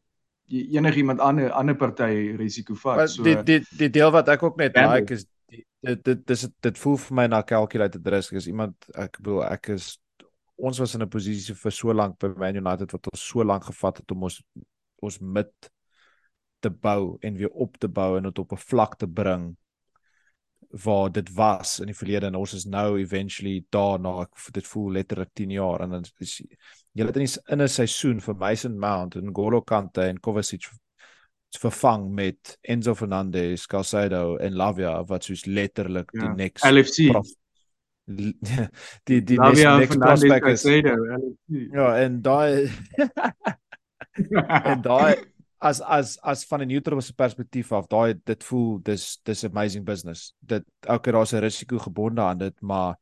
[0.48, 3.10] enigiemand ander ander party risiko vat.
[3.10, 5.26] So die die die deel wat ek ook net like is
[5.86, 9.70] dit dit dis dit voel vir my na calculated risk is iemand ek bedoel ek
[9.76, 9.98] is
[10.58, 13.64] ons was in 'n posisie vir so lank by Man United wat ons so lank
[13.64, 14.42] gevat het om ons
[15.02, 15.70] ons mit
[16.60, 19.56] te bou en weer op te bou en dit op 'n vlak te bring
[20.84, 24.92] waar dit was in die verlede en ons is nou eventually daarna ek dit voel
[24.92, 26.42] letterlik 10 jaar en dan is
[26.92, 30.68] jy het in 'n seisoen vir Mason Mount en Golo Kante en Kovacic
[31.56, 37.30] vervang met Enzo Fernandez, Calcedo en Lavia wat soos letterlik ja, die next LFC prof,
[39.08, 40.62] die die Lavia next prospect is
[41.72, 42.68] ja en daai
[44.72, 45.16] en daai
[45.58, 50.34] as as as van 'n neutral perspektief af, daai dit voel dis dis amazing business.
[50.40, 52.96] Dit okay, daar's 'n risiko gebonde aan dit, maar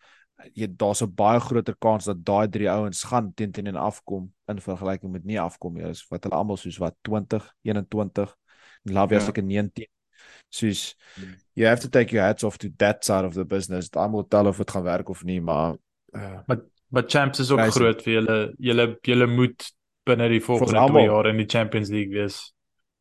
[0.55, 4.33] jy daar's 'n baie groter kans dat daai drie ouens gaan teen teen en afkom
[4.47, 5.89] in vergelyking met nie afkom nie.
[5.89, 8.37] Is wat hulle almal soos wat 20, 21,
[8.83, 9.43] Lavia se ja.
[9.43, 9.87] 19.
[10.49, 10.95] Soos
[11.55, 13.91] you have to take your hats off to that side of the business.
[13.91, 15.77] Dan moet tel of dit gaan werk of nie, maar
[16.15, 18.55] uh, maar maar champs is ook groot vir julle.
[18.59, 19.73] Julle julle moet
[20.05, 22.55] binne die volgende 2 jaar in die Champions League wees.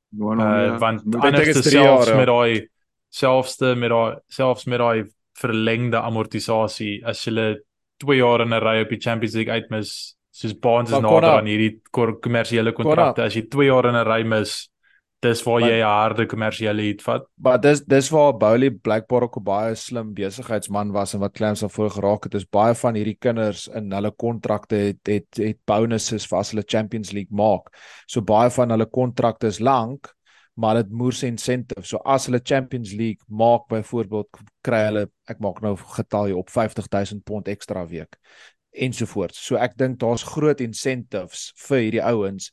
[0.10, 0.78] No, no, uh, ja.
[0.78, 2.70] Want anders selfs met daai
[3.10, 5.06] selfste met daai selfs met daai
[5.36, 7.56] verlengde amortisasie as jy
[8.04, 11.46] 2 jaar in 'n ry op die Champions League uitmis, soos Barnes is nader aan
[11.46, 14.70] hierdie kommersiële kontrakte as jy 2 jaar in 'n ry mis
[15.26, 17.26] dis waar jy 'n harde kommersiële hit vat.
[17.42, 21.64] Maar dis dis waar Bowley Blackboard ook 'n baie slim besigheidsman was en wat Clams
[21.64, 22.32] al voor geraak het.
[22.32, 26.64] Dis baie van hierdie kinders in hulle kontrakte het, het het bonuses vir as hulle
[26.66, 27.70] Champions League maak.
[28.08, 30.14] So baie van hulle kontrakte is lank,
[30.56, 31.89] maar dit moers incentives.
[31.91, 36.51] So as hulle Champions League maak byvoorbeeld kry hulle ek maak nou getal hier op
[36.53, 38.16] 50000 pond ekstra week
[38.72, 39.39] ensovoorts.
[39.39, 42.51] So ek dink daar's groot incentives vir hierdie ouens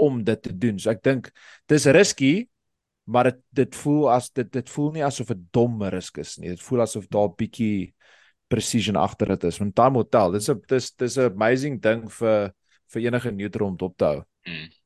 [0.00, 0.78] om dit te doen.
[0.78, 1.30] So ek dink
[1.70, 2.32] dis risky,
[3.10, 6.54] maar dit dit voel as dit dit voel nie asof dit dom risk is nie.
[6.54, 7.92] Dit voel asof daar bietjie
[8.50, 9.58] precision agter dit is.
[9.62, 10.32] Want will tell.
[10.32, 12.52] Dis 'n dis dis 'n amazing ding vir
[12.92, 14.22] vir enige neutral om op te hou.
[14.46, 14.79] Hmm.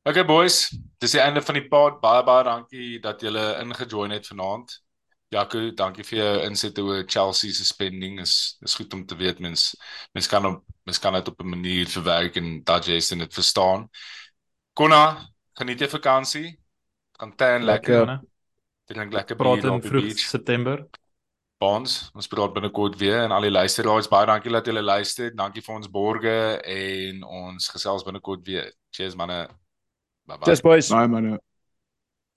[0.00, 1.98] Okay boys, dis die einde van die pod.
[2.00, 4.72] Baie baie dankie dat julle ingejoin het vanaand.
[5.30, 8.16] Jaco, dankie vir jou insette oor Chelsea se spending.
[8.22, 9.74] Is is goed om te weet mens
[10.16, 13.88] mens kan op mens kan dit op 'n manier verwerk en dat jy dit verstaan.
[14.72, 15.20] Konna,
[15.52, 16.58] geniet jy vakansie?
[17.18, 18.06] Gaan tan lekker.
[18.06, 18.26] lekker.
[18.86, 20.88] Dit klink lekker praat in vroeg September.
[21.58, 25.34] Bonds, ons praat binnekort weer en al die luisteraars, baie dankie dat julle luister.
[25.34, 28.72] Dankie vir ons borge en ons gesels binnekort weer.
[28.90, 29.60] Cheers manne.
[30.30, 30.44] Bye bye.
[30.46, 30.88] Cheers boys.
[30.88, 31.38] Bye manne.